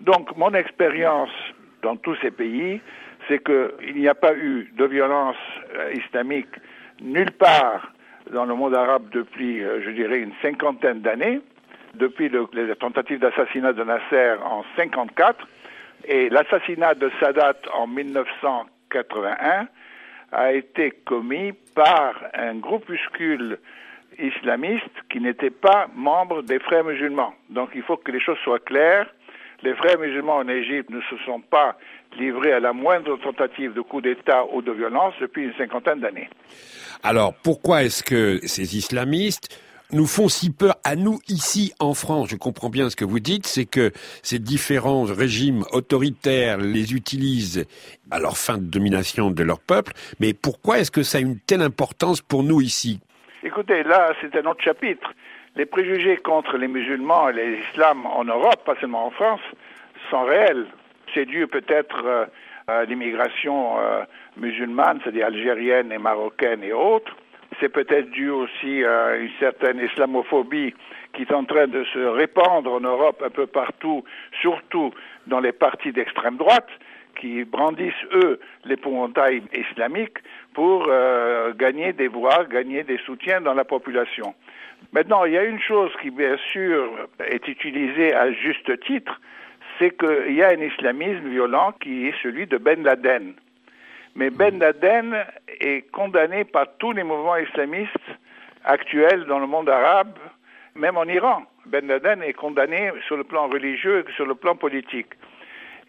[0.01, 1.31] Donc mon expérience
[1.83, 2.81] dans tous ces pays,
[3.29, 5.37] c'est qu'il n'y a pas eu de violence
[5.77, 6.49] euh, islamique
[7.01, 7.93] nulle part
[8.33, 11.41] dans le monde arabe depuis, euh, je dirais, une cinquantaine d'années,
[11.95, 15.47] depuis le, les tentatives d'assassinat de Nasser en 54
[16.07, 19.69] et l'assassinat de Sadat en 1981
[20.33, 23.59] a été commis par un groupuscule
[24.19, 27.35] islamiste qui n'était pas membre des frères musulmans.
[27.51, 29.07] Donc il faut que les choses soient claires.
[29.63, 31.77] Les frères musulmans en Égypte ne se sont pas
[32.19, 36.29] livrés à la moindre tentative de coup d'État ou de violence depuis une cinquantaine d'années.
[37.03, 39.61] Alors pourquoi est-ce que ces islamistes
[39.93, 42.29] nous font si peur à nous ici en France.
[42.31, 47.67] Je comprends bien ce que vous dites, c'est que ces différents régimes autoritaires les utilisent
[48.11, 49.93] à leur fin de domination de leur peuple.
[50.21, 53.01] Mais pourquoi est-ce que ça a une telle importance pour nous ici?
[53.43, 55.13] Écoutez, là, c'est un autre chapitre.
[55.55, 59.41] Les préjugés contre les musulmans et l'islam en Europe, pas seulement en France,
[60.11, 60.67] sont réels.
[61.15, 62.27] C'est dû peut-être euh,
[62.67, 64.03] à l'immigration euh,
[64.37, 67.17] musulmane, c'est-à-dire algérienne et marocaine et autres
[67.61, 70.75] c'est peut-être dû aussi à une certaine islamophobie
[71.13, 74.05] qui est en train de se répandre en Europe un peu partout,
[74.41, 74.93] surtout
[75.27, 76.69] dans les partis d'extrême droite,
[77.19, 80.19] qui brandissent, eux, l'épouvantail islamique
[80.53, 84.35] pour euh, gagner des voix, gagner des soutiens dans la population.
[84.93, 89.19] Maintenant, il y a une chose qui, bien sûr, est utilisée à juste titre,
[89.79, 93.35] c'est qu'il y a un islamisme violent qui est celui de Ben Laden.
[94.17, 95.15] Mais Ben Laden
[95.61, 97.93] est condamné par tous les mouvements islamistes
[98.65, 100.17] actuels dans le monde arabe,
[100.75, 101.43] même en Iran.
[101.67, 105.13] Ben Laden est condamné sur le plan religieux et sur le plan politique.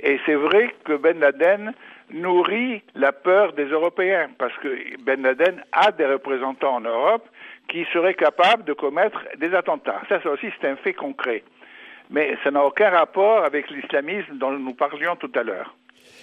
[0.02, 1.74] Et c'est vrai que Ben Laden
[2.12, 7.30] nourrit la peur des Européens, parce que Ben Laden a des représentants en Europe
[7.70, 10.02] qui seraient capables de commettre des attentats.
[10.10, 11.46] Ça, ça aussi, c'est un fait concret.
[12.10, 15.74] Mais ça n'a aucun rapport avec l'islamisme dont nous parlions tout à l'heure.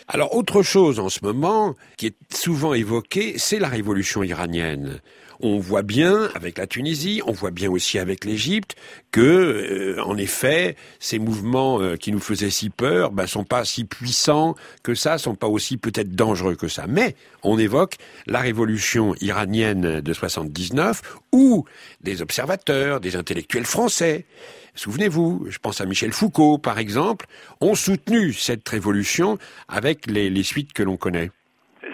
[0.07, 5.01] Alors autre chose en ce moment qui est souvent évoquée, c'est la révolution iranienne.
[5.41, 8.77] On voit bien avec la Tunisie, on voit bien aussi avec l'Égypte
[9.11, 13.65] que, euh, en effet, ces mouvements euh, qui nous faisaient si peur, ben, sont pas
[13.65, 16.87] si puissants que ça, sont pas aussi peut-être dangereux que ça.
[16.89, 21.65] Mais on évoque la révolution iranienne de 79, où
[22.01, 24.25] des observateurs, des intellectuels français,
[24.77, 27.27] Souvenez-vous, je pense à Michel Foucault, par exemple,
[27.61, 31.31] ont soutenu cette révolution avec les, les suites que l'on connaît.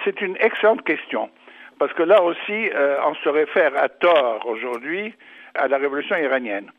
[0.04, 1.28] C'est une excellente question,
[1.80, 5.14] parce que là aussi, euh, on se réfère à tort aujourd'hui
[5.54, 6.70] à la révolution iranienne.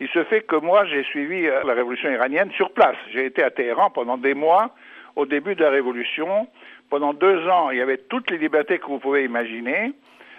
[0.00, 2.96] Il se fait que moi, j'ai suivi euh, la révolution iranienne sur place.
[3.10, 4.74] J'ai été à Téhéran pendant des mois
[5.16, 6.46] au début de la révolution.
[6.90, 9.92] Pendant deux ans, il y avait toutes les libertés que vous pouvez imaginer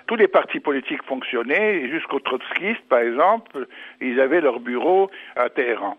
[0.08, 3.66] tous les partis politiques fonctionnaient, jusqu'aux trotskistes, par exemple,
[4.02, 5.96] ils avaient leur bureau à Téhéran.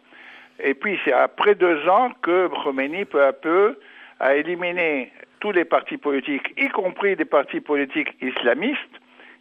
[0.63, 3.79] Et puis c'est après deux ans que Khomeini, peu à peu,
[4.23, 8.97] a éliminé tous les partis politiques, y compris des partis politiques islamistes,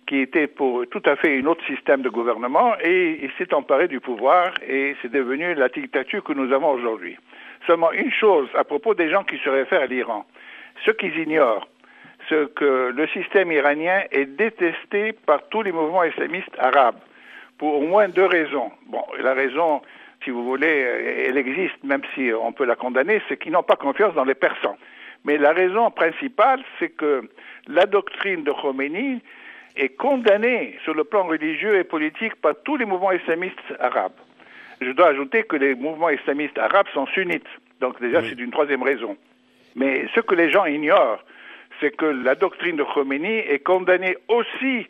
[0.07, 3.87] qui étaient pour tout à fait un autre système de gouvernement, et il s'est emparé
[3.87, 7.15] du pouvoir, et c'est devenu la dictature que nous avons aujourd'hui.
[7.67, 10.25] Seulement une chose à propos des gens qui se réfèrent à l'Iran.
[10.83, 11.67] Ce qu'ils ignorent,
[12.55, 16.99] que le système iranien est détesté par tous les mouvements islamistes arabes,
[17.59, 18.71] pour au moins deux raisons.
[18.87, 19.81] Bon, la raison,
[20.23, 20.67] si vous voulez,
[21.27, 24.35] elle existe, même si on peut la condamner, c'est qu'ils n'ont pas confiance dans les
[24.35, 24.77] persans.
[25.23, 27.29] Mais la raison principale, c'est que
[27.67, 29.21] la doctrine de Khomeini
[29.75, 34.13] est condamnée sur le plan religieux et politique par tous les mouvements islamistes arabes.
[34.81, 37.47] Je dois ajouter que les mouvements islamistes arabes sont sunnites.
[37.79, 39.15] Donc déjà, c'est une troisième raison.
[39.75, 41.23] Mais ce que les gens ignorent,
[41.79, 44.87] c'est que la doctrine de Khomeini est condamnée aussi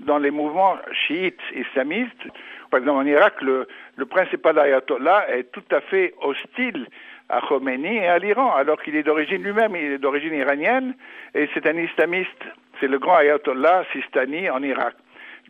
[0.00, 0.76] dans les mouvements
[1.06, 2.24] chiites islamistes.
[2.70, 3.66] Par exemple, en Irak, le,
[4.08, 6.86] principal ayatollah est tout à fait hostile
[7.28, 10.94] à Khomeini et à l'Iran, alors qu'il est d'origine lui-même, il est d'origine iranienne,
[11.34, 12.44] et c'est un islamiste,
[12.80, 14.94] c'est le grand ayatollah Sistani en Irak.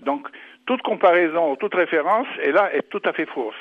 [0.02, 0.28] Donc,
[0.66, 3.54] toute comparaison, toute référence est là est tout à fait fausse.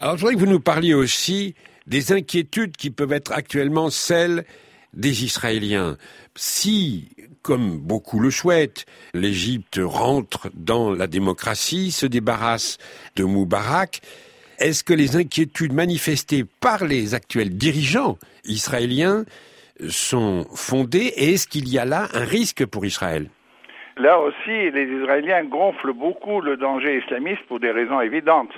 [0.00, 1.54] Alors, je voudrais que vous nous parliez aussi
[1.86, 4.44] des inquiétudes qui peuvent être actuellement celles
[4.94, 5.96] des Israéliens.
[6.34, 7.10] Si,
[7.42, 12.78] comme beaucoup le souhaitent, l'Égypte rentre dans la démocratie, se débarrasse
[13.16, 14.00] de Moubarak,
[14.58, 19.24] est-ce que les inquiétudes manifestées par les actuels dirigeants israéliens
[19.88, 23.28] sont fondées et est-ce qu'il y a là un risque pour Israël?
[23.96, 28.52] Là aussi, les Israéliens gonflent beaucoup le danger islamiste pour des raisons évidentes.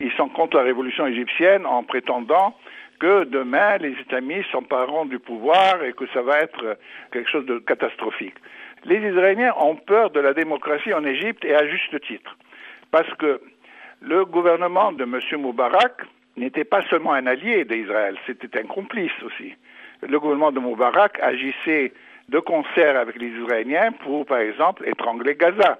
[0.00, 2.54] Ils sont contre la révolution égyptienne en prétendant
[2.98, 6.78] que demain les islamistes s'empareront du pouvoir et que ça va être
[7.12, 8.36] quelque chose de catastrophique.
[8.84, 12.36] Les Israéliens ont peur de la démocratie en Égypte et à juste titre.
[12.90, 13.40] Parce que
[14.00, 15.20] le gouvernement de M.
[15.40, 16.02] Moubarak
[16.36, 19.54] n'était pas seulement un allié d'Israël, c'était un complice aussi.
[20.02, 21.92] Le gouvernement de Moubarak agissait
[22.28, 25.78] de concert avec les Israéliens pour, par exemple, étrangler Gaza,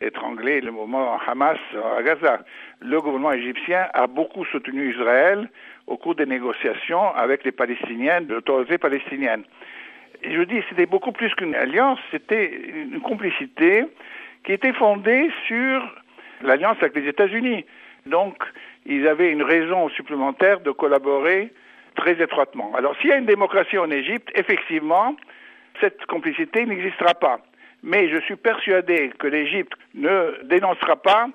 [0.00, 1.58] étrangler le mouvement Hamas
[1.96, 2.40] à Gaza.
[2.80, 5.48] Le gouvernement égyptien a beaucoup soutenu Israël
[5.86, 9.44] au cours des négociations avec les Palestiniens, l'autorité palestinienne.
[10.22, 13.84] Et je dis, c'était beaucoup plus qu'une alliance, c'était une complicité
[14.44, 15.82] qui était fondée sur
[16.42, 17.64] l'alliance avec les États-Unis.
[18.06, 18.36] Donc,
[18.86, 21.52] ils avaient une raison supplémentaire de collaborer
[21.96, 22.74] très étroitement.
[22.74, 25.16] Alors, s'il y a une démocratie en Égypte, effectivement,
[25.80, 27.40] cette complicité n'existera pas.
[27.82, 31.28] Mais je suis persuadé que l'Égypte ne dénoncera pas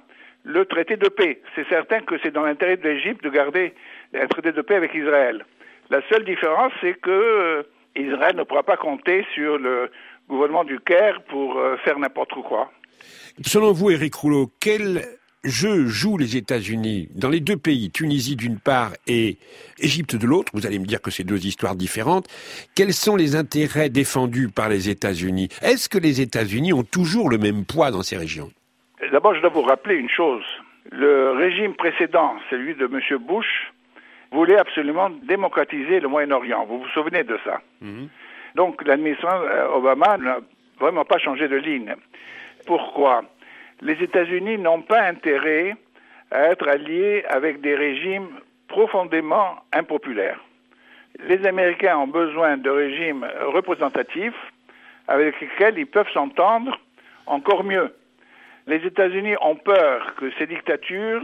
[0.44, 1.42] le traité de paix.
[1.56, 3.74] C'est certain que c'est dans l'intérêt de l'Égypte de garder
[4.14, 5.46] un traité de paix avec Israël.
[5.90, 7.64] La seule différence, c'est que euh,
[7.96, 9.90] Israël ne pourra pas compter sur le
[10.28, 12.72] gouvernement du Caire pour euh, faire n'importe quoi.
[13.42, 15.02] Selon vous, Éric Rouleau, quel
[15.44, 19.38] jeu jouent les États-Unis dans les deux pays, Tunisie d'une part et
[19.80, 20.52] Égypte de l'autre?
[20.54, 22.28] Vous allez me dire que c'est deux histoires différentes.
[22.76, 25.50] Quels sont les intérêts défendus par les États-Unis?
[25.62, 28.52] Est-ce que les États-Unis ont toujours le même poids dans ces régions?
[29.12, 30.44] D'abord, je dois vous rappeler une chose.
[30.92, 33.00] Le régime précédent, celui de M.
[33.26, 33.72] Bush,
[34.32, 36.66] voulait absolument démocratiser le Moyen-Orient.
[36.66, 37.62] Vous vous souvenez de ça?
[37.82, 38.10] Mhm.
[38.56, 40.40] Donc l'administration euh, Obama n'a
[40.80, 41.96] vraiment pas changé de ligne.
[42.66, 43.24] Pourquoi?
[43.82, 45.76] Les États-Unis n'ont pas intérêt
[46.32, 48.28] à être alliés avec des régimes
[48.68, 50.40] profondément impopulaires.
[51.28, 54.40] Les Américains ont besoin de régimes représentatifs
[55.08, 56.80] avec lesquels ils peuvent s'entendre
[57.26, 57.94] encore mieux.
[58.68, 61.24] Les États-Unis ont peur que ces dictatures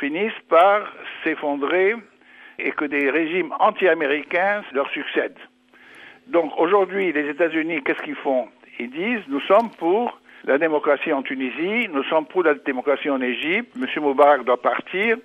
[0.00, 1.94] finissent par s'effondrer
[2.58, 5.38] et que des régimes anti-américains leur succèdent.
[6.26, 8.48] Donc aujourd'hui, les États-Unis, qu'est-ce qu'ils font?
[8.78, 13.20] Ils disent, nous sommes pour la démocratie en Tunisie, nous sommes pour la démocratie en
[13.20, 13.86] Égypte, M.
[14.02, 15.16] Moubarak doit partir.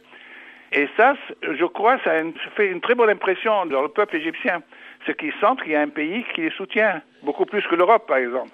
[0.71, 2.13] Et ça, je crois, ça
[2.55, 4.61] fait une très bonne impression dans le peuple égyptien.
[5.07, 8.05] Ce qu'ils sentent qu'il y a un pays qui les soutient, beaucoup plus que l'Europe,
[8.07, 8.51] par exemple.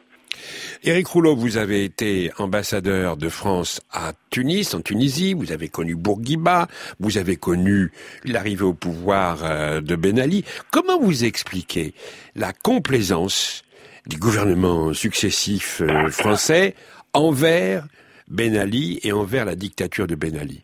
[0.83, 5.95] Éric Rouleau, vous avez été ambassadeur de France à Tunis, en Tunisie, vous avez connu
[5.95, 6.67] Bourguiba,
[6.99, 7.91] vous avez connu
[8.23, 10.45] l'arrivée au pouvoir euh, de Ben Ali.
[10.71, 11.93] Comment vous expliquez
[12.35, 13.63] la complaisance
[14.05, 16.75] des gouvernements successifs euh, français
[17.13, 17.85] envers
[18.27, 20.63] Ben Ali et envers la dictature de Ben Ali?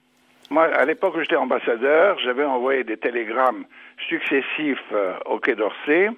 [0.51, 3.65] Moi, à l'époque où j'étais ambassadeur, j'avais envoyé des télégrammes
[4.09, 6.09] successifs euh, au Quai d'Orsay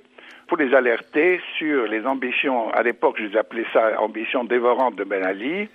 [0.54, 5.04] pour les alerter sur les ambitions, à l'époque je les appelais ça ambitions dévorantes de
[5.04, 5.68] Ben Ali,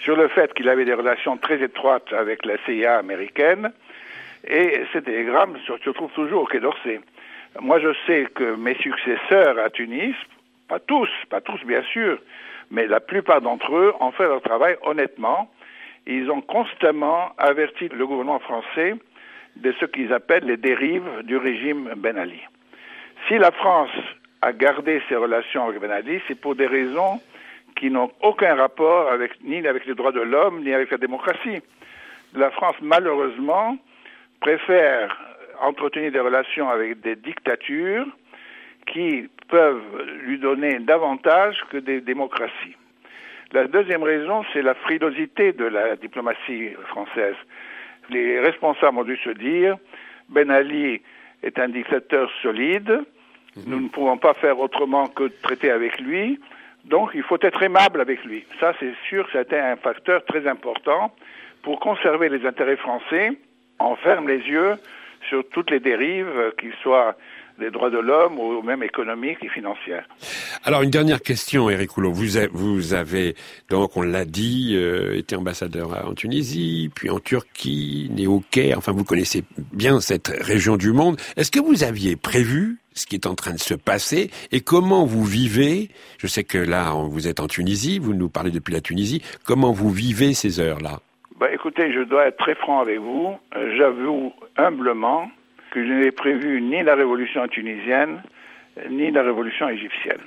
[0.00, 3.70] sur le fait qu'il avait des relations très étroites avec la CIA américaine,
[4.44, 6.98] et ces télégrammes se, trouvent toujours au Quai d'Orsay.
[7.60, 10.16] Moi je sais que mes successeurs à Tunis,
[10.66, 12.18] pas tous, pas tous bien sûr,
[12.72, 15.48] mais la plupart d'entre eux ont fait leur travail honnêtement.
[16.08, 18.96] Ils ont constamment averti le gouvernement français
[19.54, 22.40] de ce qu'ils appellent les dérives du régime Ben Ali.
[23.28, 23.90] Si la France
[24.42, 27.20] a gardé ses relations avec Ben Ali, c'est pour des raisons
[27.74, 31.60] qui n'ont aucun rapport avec, ni avec les droits de l'homme, ni avec la démocratie.
[32.34, 33.76] La France, malheureusement,
[34.40, 35.16] préfère
[35.60, 38.06] entretenir des relations avec des dictatures
[38.86, 39.82] qui peuvent
[40.22, 42.76] lui donner davantage que des démocraties.
[43.52, 47.36] La deuxième raison, c'est la frilosité de la diplomatie française.
[48.10, 49.76] Les responsables ont dû se dire,
[50.28, 51.02] Ben Ali
[51.42, 53.04] est un dictateur solide,
[53.66, 56.38] nous ne pouvons pas faire autrement que de traiter avec lui,
[56.84, 58.44] donc il faut être aimable avec lui.
[58.60, 61.14] Ça, c'est sûr, c'était un facteur très important
[61.62, 63.32] pour conserver les intérêts français.
[63.80, 64.74] On ferme les yeux
[65.28, 67.16] sur toutes les dérives, qu'ils soient
[67.58, 70.06] des droits de l'homme ou même économiques et financières.
[70.62, 72.12] Alors une dernière question, Éric Rouleau.
[72.12, 73.34] Vous, a- vous avez
[73.70, 78.76] donc, on l'a dit, euh, été ambassadeur en Tunisie, puis en Turquie, né au Caire.
[78.76, 79.42] Enfin, vous connaissez
[79.72, 81.16] bien cette région du monde.
[81.36, 85.04] Est-ce que vous aviez prévu ce qui est en train de se passer et comment
[85.04, 87.98] vous vivez Je sais que là, vous êtes en Tunisie.
[88.00, 89.22] Vous nous parlez depuis la Tunisie.
[89.44, 90.98] Comment vous vivez ces heures-là?
[91.38, 93.36] Bah, écoutez, je dois être très franc avec vous.
[93.54, 95.30] Euh, J'avoue humblement
[95.70, 98.22] que je n'ai prévu ni la révolution tunisienne,
[98.90, 100.22] ni la révolution égyptienne.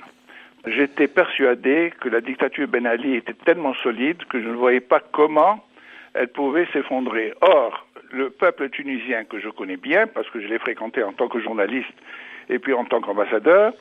[0.66, 5.00] J'étais persuadé que la dictature Ben Ali était tellement solide que je ne voyais pas
[5.00, 5.64] comment
[6.14, 7.32] elle pouvait s'effondrer.
[7.40, 11.28] Or, le peuple tunisien que je connais bien, parce que je l'ai fréquenté en tant
[11.28, 11.94] que journaliste
[12.50, 13.72] et puis en tant qu'ambassadeur,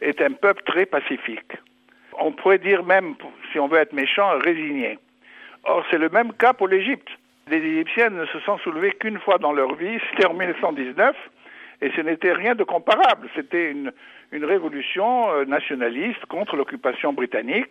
[0.00, 1.52] est un peuple très pacifique.
[2.20, 3.14] On pourrait dire même,
[3.50, 4.98] si on veut être méchant, résigné.
[5.64, 7.08] Or, c'est le même cas pour l'Égypte.
[7.48, 11.16] Les Égyptiens ne se sont soulevés qu'une fois dans leur vie, c'était en 1919,
[11.80, 13.28] Et ce n'était rien de comparable.
[13.34, 13.92] C'était une,
[14.32, 17.70] une révolution euh, nationaliste contre l'occupation britannique.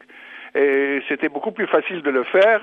[0.56, 2.62] Et c'était beaucoup plus facile de le faire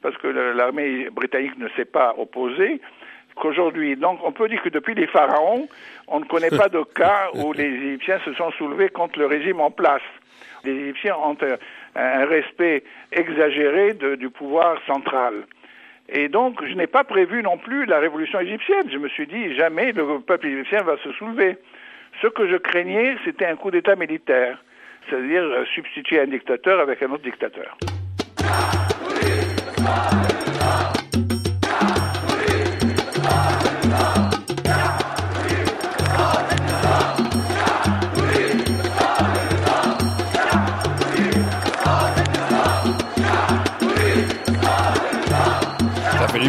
[0.00, 2.80] parce que l'armée britannique ne s'est pas opposée
[3.38, 3.96] qu'aujourd'hui.
[3.96, 5.68] Donc on peut dire que depuis les pharaons,
[6.06, 9.60] on ne connaît pas de cas où les Égyptiens se sont soulevés contre le régime
[9.60, 10.02] en place.
[10.64, 11.36] Les Égyptiens ont
[11.96, 15.44] un, respect exagéré du pouvoir central.
[16.08, 18.88] Et donc, je n'ai pas prévu non plus la révolution égyptienne.
[18.90, 21.58] Je me suis dit, jamais le peuple égyptien va se soulever.
[22.22, 24.58] Ce que je craignais, c'était un coup d'État militaire,
[25.08, 27.76] c'est-à-dire euh, substituer un dictateur avec un autre dictateur.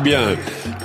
[0.02, 0.36] Bien.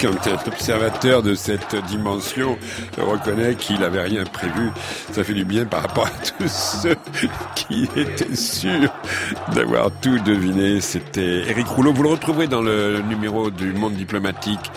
[0.01, 2.59] Quand un observateur de cette dimension
[2.99, 4.71] reconnaît qu'il n'avait rien prévu,
[5.13, 6.49] ça fait du bien par rapport à tous
[6.83, 6.97] ceux
[7.55, 8.91] qui étaient sûrs
[9.55, 10.81] d'avoir tout deviné.
[10.81, 11.93] C'était Eric Rouleau.
[11.93, 14.71] Vous le retrouverez dans le numéro du Monde diplomatique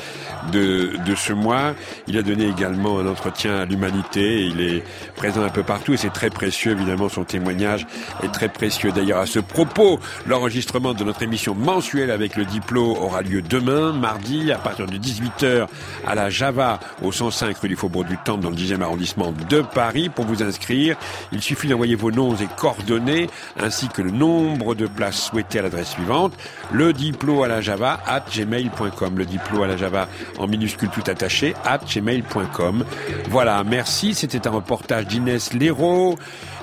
[0.51, 1.73] de, de ce mois.
[2.07, 4.45] Il a donné également un entretien à l'humanité.
[4.45, 4.83] Il est
[5.15, 7.85] présent un peu partout et c'est très précieux, évidemment, son témoignage
[8.23, 8.91] est très précieux.
[8.91, 13.93] D'ailleurs, à ce propos, l'enregistrement de notre émission mensuelle avec le diplôme aura lieu demain,
[13.93, 15.67] mardi, à partir de 18h
[16.05, 19.61] à la Java, au 105 rue du Faubourg du Temple, dans le 10e arrondissement de
[19.61, 20.09] Paris.
[20.09, 20.97] Pour vous inscrire,
[21.31, 23.29] il suffit d'envoyer vos noms et coordonnées,
[23.59, 26.33] ainsi que le nombre de places souhaitées à l'adresse suivante,
[26.71, 29.17] le diplôme à la Java, at gmail.com.
[29.17, 30.07] Le diplôme à la Java
[30.37, 32.85] en minuscule tout attaché, at gmail.com.
[33.29, 34.13] Voilà, merci.
[34.13, 36.17] C'était un reportage d'Inès Léraud.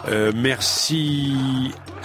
[0.09, 1.35] Euh, merci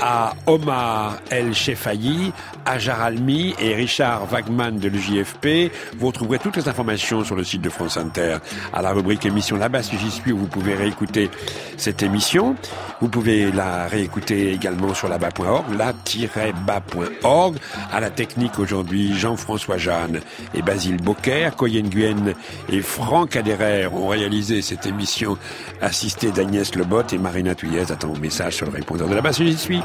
[0.02, 2.32] à Omar El Chefayi,
[2.66, 5.72] Ajar Almi et Richard Wagman de l'UJFP.
[5.98, 8.38] Vous retrouverez toutes les informations sur le site de France Inter
[8.74, 11.30] à la rubrique émission là-bas si j'y suis vous pouvez réécouter
[11.78, 12.56] cette émission.
[13.02, 17.56] Vous pouvez la réécouter également sur là-bas.org, la-bas.org.
[17.92, 20.20] À la technique aujourd'hui, Jean-François Jeanne
[20.54, 22.34] et Basile Bocquer, Coyen Guen
[22.70, 25.38] et Franck Aderer ont réalisé cette émission
[25.82, 27.92] assistée d'Agnès Lebot et Marina Tuyez.
[27.92, 29.82] Attends mon message sur le répondeur de là-bas si j'y suis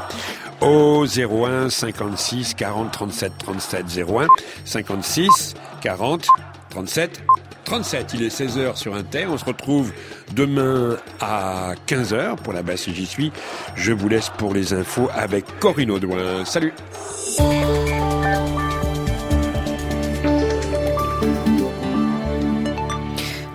[0.61, 4.27] au 01 56 40 37 37 01
[4.65, 6.27] 56 40
[6.69, 7.21] 37
[7.65, 8.13] 37.
[8.13, 9.25] Il est 16h sur Inter.
[9.29, 9.91] On se retrouve
[10.33, 13.31] demain à 15h pour la basse J'y suis.
[13.75, 16.45] Je vous laisse pour les infos avec Corinne Audouin.
[16.45, 16.73] Salut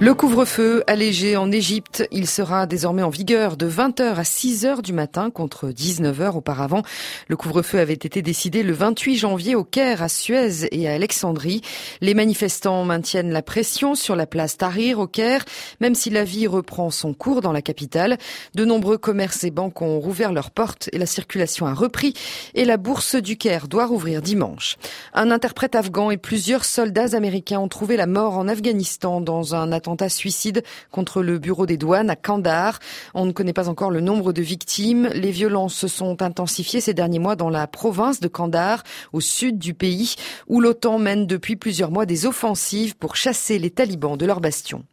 [0.02, 4.94] Le couvre-feu allégé en Égypte, il sera désormais en vigueur de 20h à 6h du
[4.94, 6.80] matin contre 19h auparavant.
[7.28, 11.60] Le couvre-feu avait été décidé le 28 janvier au Caire, à Suez et à Alexandrie.
[12.00, 15.44] Les manifestants maintiennent la pression sur la place Tahrir au Caire,
[15.82, 18.16] même si la vie reprend son cours dans la capitale.
[18.54, 22.14] De nombreux commerces et banques ont rouvert leurs portes et la circulation a repris
[22.54, 24.78] et la bourse du Caire doit rouvrir dimanche.
[25.12, 29.72] Un interprète afghan et plusieurs soldats américains ont trouvé la mort en Afghanistan dans un
[29.72, 30.62] attentat attentat suicide
[30.92, 32.78] contre le bureau des douanes à Kandahar.
[33.12, 35.08] On ne connaît pas encore le nombre de victimes.
[35.14, 39.58] Les violences se sont intensifiées ces derniers mois dans la province de Kandahar, au sud
[39.58, 40.14] du pays,
[40.46, 44.84] où l'OTAN mène depuis plusieurs mois des offensives pour chasser les talibans de leur bastion.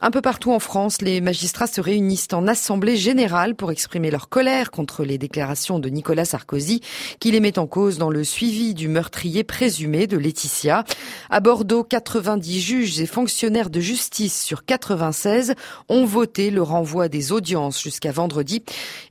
[0.00, 4.28] Un peu partout en France, les magistrats se réunissent en assemblée générale pour exprimer leur
[4.28, 6.80] colère contre les déclarations de Nicolas Sarkozy,
[7.18, 10.84] qui les met en cause dans le suivi du meurtrier présumé de Laetitia.
[11.30, 15.54] À Bordeaux, 90 juges et fonctionnaires de justice sur 96
[15.88, 18.62] ont voté le renvoi des audiences jusqu'à vendredi.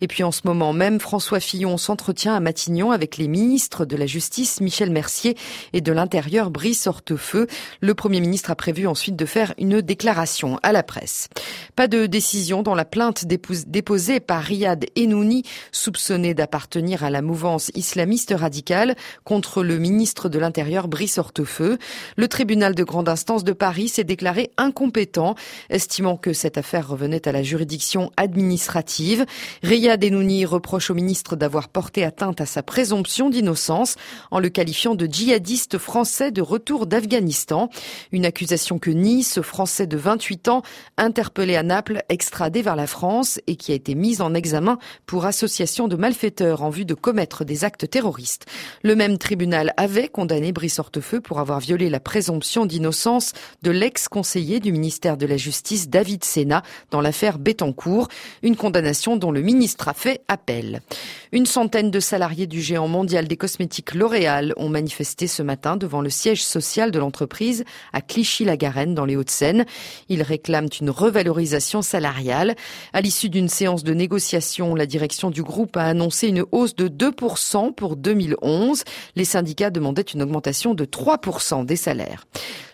[0.02, 3.96] Et puis en ce moment même, François Fillon s'entretient à Matignon avec les ministres de
[3.96, 5.36] la Justice, Michel Mercier,
[5.74, 7.48] et de l'Intérieur, Brice Hortefeux.
[7.82, 11.30] Le Premier ministre a prévu ensuite de faire une déclaration à la presse.
[11.76, 17.72] Pas de décision dans la plainte déposée par Riyad Enouni, soupçonné d'appartenir à la mouvance
[17.76, 21.78] islamiste radicale, contre le ministre de l'Intérieur, Brice Hortefeux.
[22.16, 25.17] Le tribunal de grande instance de Paris s'est déclaré incompétent
[25.70, 29.26] estimant que cette affaire revenait à la juridiction administrative.
[29.64, 33.96] Riyad Enouni reproche au ministre d'avoir porté atteinte à sa présomption d'innocence
[34.32, 37.70] en le qualifiant de djihadiste français de retour d'Afghanistan.
[38.12, 40.62] Une accusation que nie ce français de 28 ans,
[40.98, 45.26] interpellé à Naples, extradé vers la France et qui a été mis en examen pour
[45.26, 48.46] association de malfaiteurs en vue de commettre des actes terroristes.
[48.84, 54.60] Le même tribunal avait condamné Brice Hortefeux pour avoir violé la présomption d'innocence de l'ex-conseiller
[54.60, 58.10] du ministère de la Justice David Sena dans l'affaire Bettencourt,
[58.42, 60.82] une condamnation dont le ministre a fait appel.
[61.32, 66.02] Une centaine de salariés du géant mondial des cosmétiques L'Oréal ont manifesté ce matin devant
[66.02, 69.66] le siège social de l'entreprise à Clichy-la-Garenne dans les Hauts-de-Seine.
[70.10, 72.56] Ils réclament une revalorisation salariale.
[72.94, 76.88] À l'issue d'une séance de négociation, la direction du groupe a annoncé une hausse de
[76.88, 78.84] 2% pour 2011.
[79.16, 82.26] Les syndicats demandaient une augmentation de 3% des salaires.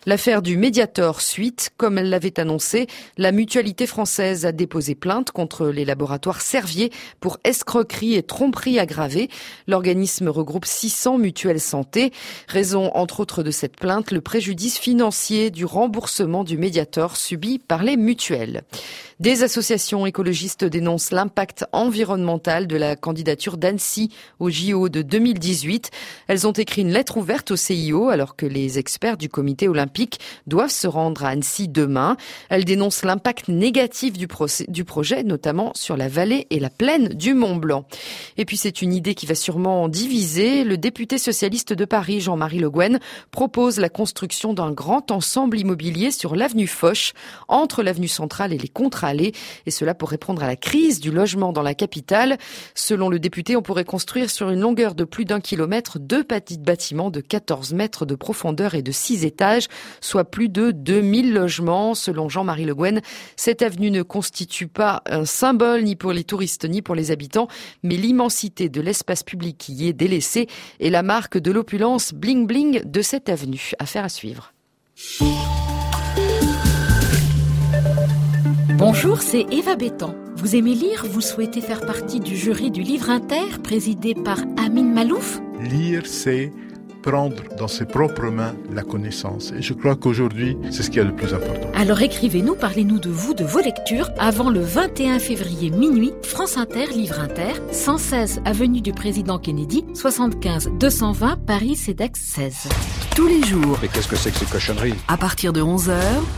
[0.06, 2.88] L'affaire du Mediator suite, comme elle l'avait annoncé,
[3.18, 6.91] la mutualité française a déposé plainte contre les laboratoires Servier
[7.22, 9.30] pour escroquerie et tromperie aggravée.
[9.66, 12.12] L'organisme regroupe 600 mutuelles santé.
[12.49, 17.82] Raison, entre autres, de cette plainte, le préjudice financier du remboursement du Mediator subi par
[17.82, 18.64] les mutuelles.
[19.22, 25.91] Des associations écologistes dénoncent l'impact environnemental de la candidature d'Annecy au JO de 2018.
[26.28, 29.93] Elles ont écrit une lettre ouverte au CIO alors que les experts du comité olympique
[30.48, 32.18] doivent se rendre à Annecy demain.
[32.50, 37.56] Elles dénoncent l'impact négatif du, projet, notamment sur la vallée et la plaine du Mont
[37.56, 37.86] Blanc.
[38.38, 40.64] Et puis c'est une idée qui va sûrement diviser.
[40.64, 43.00] Le député socialiste de Paris, Jean-Marie Le Guen,
[43.32, 47.14] propose la construction d'un grand ensemble immobilier sur l'avenue Foch,
[47.48, 49.04] entre l'avenue centrale et les contrats
[49.66, 52.38] et cela pour répondre à la crise du logement dans la capitale.
[52.74, 56.58] Selon le député, on pourrait construire sur une longueur de plus d'un kilomètre deux petits
[56.58, 59.68] bâtiments de 14 mètres de profondeur et de 6 étages,
[60.02, 61.96] soit plus de 2000 logements.
[61.96, 63.02] Selon Jean-Marie Le Guen,
[63.36, 67.48] cette avenue ne constitue pas un symbole ni pour les touristes ni pour les habitants,
[67.84, 70.48] mais l'immensité de l'espace public qui y est délaissé
[70.80, 73.72] est la marque de l'opulence bling bling de cette avenue.
[73.80, 74.54] Affaire à suivre.
[78.78, 80.14] Bonjour, c'est Eva Bétan.
[80.36, 84.84] Vous aimez lire Vous souhaitez faire partie du jury du livre inter présidé par Amin
[84.84, 85.40] Malouf?
[85.62, 86.52] Lire, c'est
[87.04, 89.51] prendre dans ses propres mains la connaissance.
[89.58, 91.68] Et je crois qu'aujourd'hui, c'est ce qui est le plus important.
[91.76, 96.86] Alors écrivez-nous, parlez-nous de vous, de vos lectures, avant le 21 février minuit, France Inter,
[96.95, 102.70] Livre Inter, 116 avenue du Président Kennedy, 75 220 Paris, CEDEX 16.
[103.16, 103.78] Tous les jours.
[103.82, 104.95] Mais qu'est-ce que c'est que ces cochonneries?
[105.08, 105.93] À partir de 11h.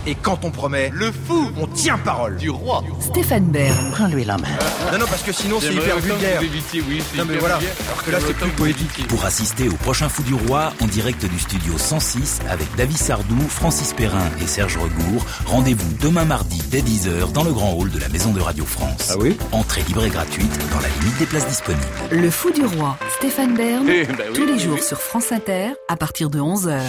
[0.08, 2.36] Et quand on promet, le fou, on tient parole.
[2.36, 2.84] Du roi.
[3.00, 3.92] Stéphane Bern.
[3.92, 4.48] Prends-lui la main.
[4.92, 6.42] Non, non, parce que sinon c'est hyper vulgaire.
[6.42, 7.56] oui, non, mais voilà.
[7.88, 9.08] Alors que là, c'est plus poétique.
[9.08, 13.38] Pour assister au prochain Fou du Roi, en direct du studio 106 avec David Sardou,
[13.50, 18.00] Francis Perrin et Serge Regour, rendez-vous demain mardi dès 10h dans le grand hall de
[18.00, 19.10] la Maison de Radio France.
[19.12, 19.38] Ah oui?
[19.52, 21.84] Entrée libre et gratuite dans la limite des places disponibles.
[22.12, 24.84] Le Fou du Roi, Stéphane Bern, Eh, oui, tous les oui, jours oui.
[24.84, 26.80] sur France Inter, à partir de 11h.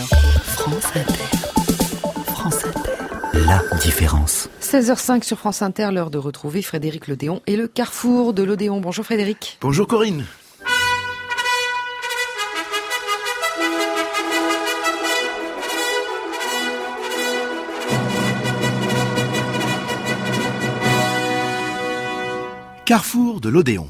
[0.44, 1.24] France Inter.
[2.28, 2.90] France Inter.
[3.46, 4.48] La différence.
[4.62, 8.80] 16h05 sur France Inter, l'heure de retrouver Frédéric Lodéon et le carrefour de l'Odéon.
[8.80, 9.58] Bonjour Frédéric.
[9.60, 10.24] Bonjour Corinne.
[22.86, 23.88] Carrefour de l'Odéon.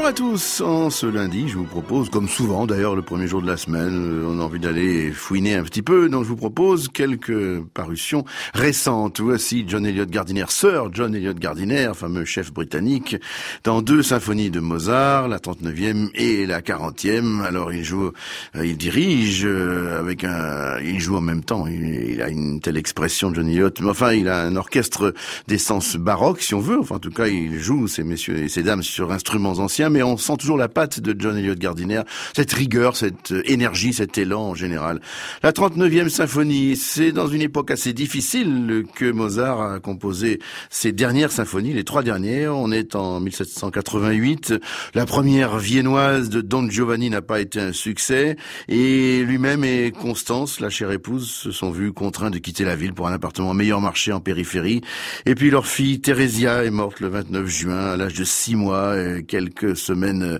[0.00, 0.62] Bonjour à tous.
[0.62, 4.22] En ce lundi, je vous propose, comme souvent d'ailleurs le premier jour de la semaine,
[4.22, 8.24] euh, on a envie d'aller fouiner un petit peu, donc je vous propose quelques parutions
[8.54, 9.20] récentes.
[9.20, 13.16] Voici John Elliott Gardiner, Sir John Elliott Gardiner, fameux chef britannique,
[13.62, 17.42] dans deux symphonies de Mozart, la 39e et la 40e.
[17.42, 18.12] Alors il joue,
[18.56, 21.66] euh, il dirige euh, avec un, il joue en même temps.
[21.66, 23.78] Il, a une telle expression, John Elliott.
[23.82, 25.12] Mais enfin, il a un orchestre
[25.46, 26.80] d'essence baroque, si on veut.
[26.80, 30.02] Enfin, en tout cas, il joue ces messieurs et ces dames sur instruments anciens, mais
[30.02, 32.02] on sent toujours la patte de John Elliott Gardiner,
[32.34, 35.00] cette rigueur, cette euh, énergie, cet élan en général.
[35.42, 41.32] La 39e symphonie, c'est dans une époque assez difficile que Mozart a composé ses dernières
[41.32, 42.56] symphonies, les trois dernières.
[42.56, 44.54] On est en 1788.
[44.94, 48.36] La première viennoise de Don Giovanni n'a pas été un succès
[48.68, 52.94] et lui-même et Constance, la chère épouse, se sont vus contraints de quitter la ville
[52.94, 54.80] pour un appartement meilleur marché en périphérie.
[55.26, 58.94] Et puis leur fille Theresia est morte le 29 juin à l'âge de six mois,
[58.94, 60.38] euh, quelques semaines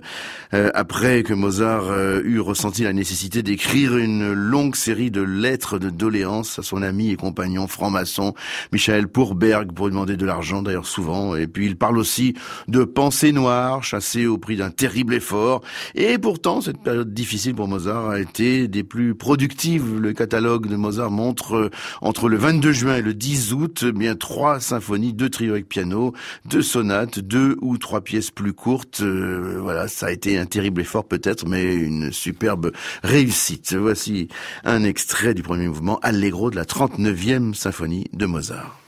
[0.53, 5.79] euh, après que Mozart euh, eut ressenti la nécessité d'écrire une longue série de lettres
[5.79, 8.33] de doléances à son ami et compagnon franc-maçon
[8.71, 11.35] Michael Pourberg pour lui demander de l'argent d'ailleurs souvent.
[11.35, 12.35] Et puis il parle aussi
[12.67, 15.61] de pensées noires chassées au prix d'un terrible effort.
[15.95, 19.99] Et pourtant cette période difficile pour Mozart a été des plus productives.
[19.99, 21.69] Le catalogue de Mozart montre euh,
[22.01, 25.67] entre le 22 juin et le 10 août eh bien trois symphonies, deux trios avec
[25.67, 26.13] piano,
[26.45, 29.01] deux sonates, deux ou trois pièces plus courtes.
[29.31, 32.71] Euh, voilà, ça a été un terrible effort peut-être, mais une superbe
[33.03, 33.73] réussite.
[33.73, 34.27] Voici
[34.63, 38.80] un extrait du premier mouvement Allegro de la 39e symphonie de Mozart.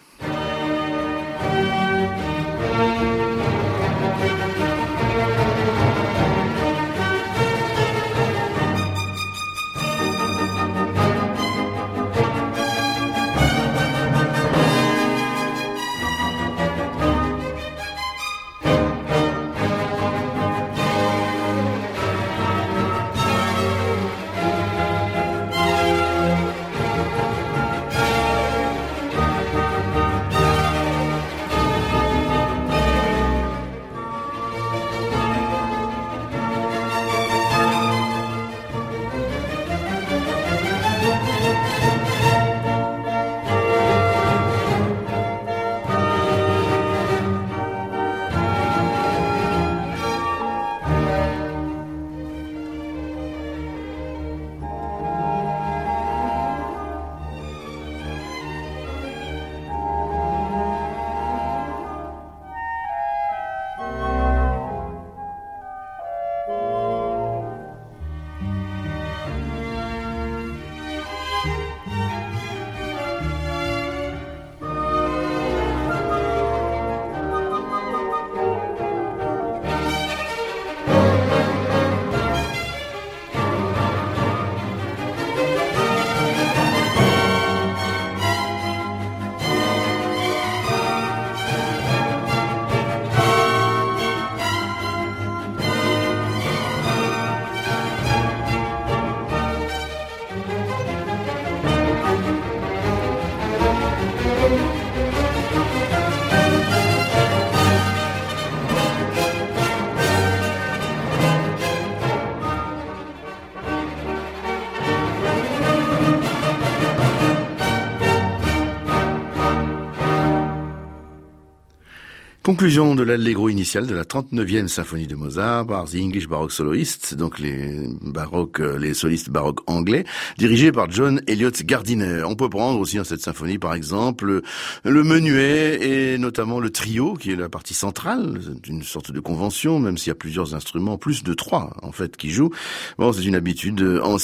[122.54, 127.16] Conclusion de l'allegro initial de la 39e symphonie de Mozart par The English Baroque Soloists,
[127.16, 130.04] donc les baroques, euh, les solistes baroques anglais,
[130.38, 132.22] dirigés par John Elliott Gardiner.
[132.24, 134.44] On peut prendre aussi dans cette symphonie, par exemple,
[134.84, 139.80] le menuet et notamment le trio, qui est la partie centrale d'une sorte de convention,
[139.80, 142.52] même s'il y a plusieurs instruments, plus de trois, en fait, qui jouent.
[143.00, 144.24] Bon, c'est une habitude ancienne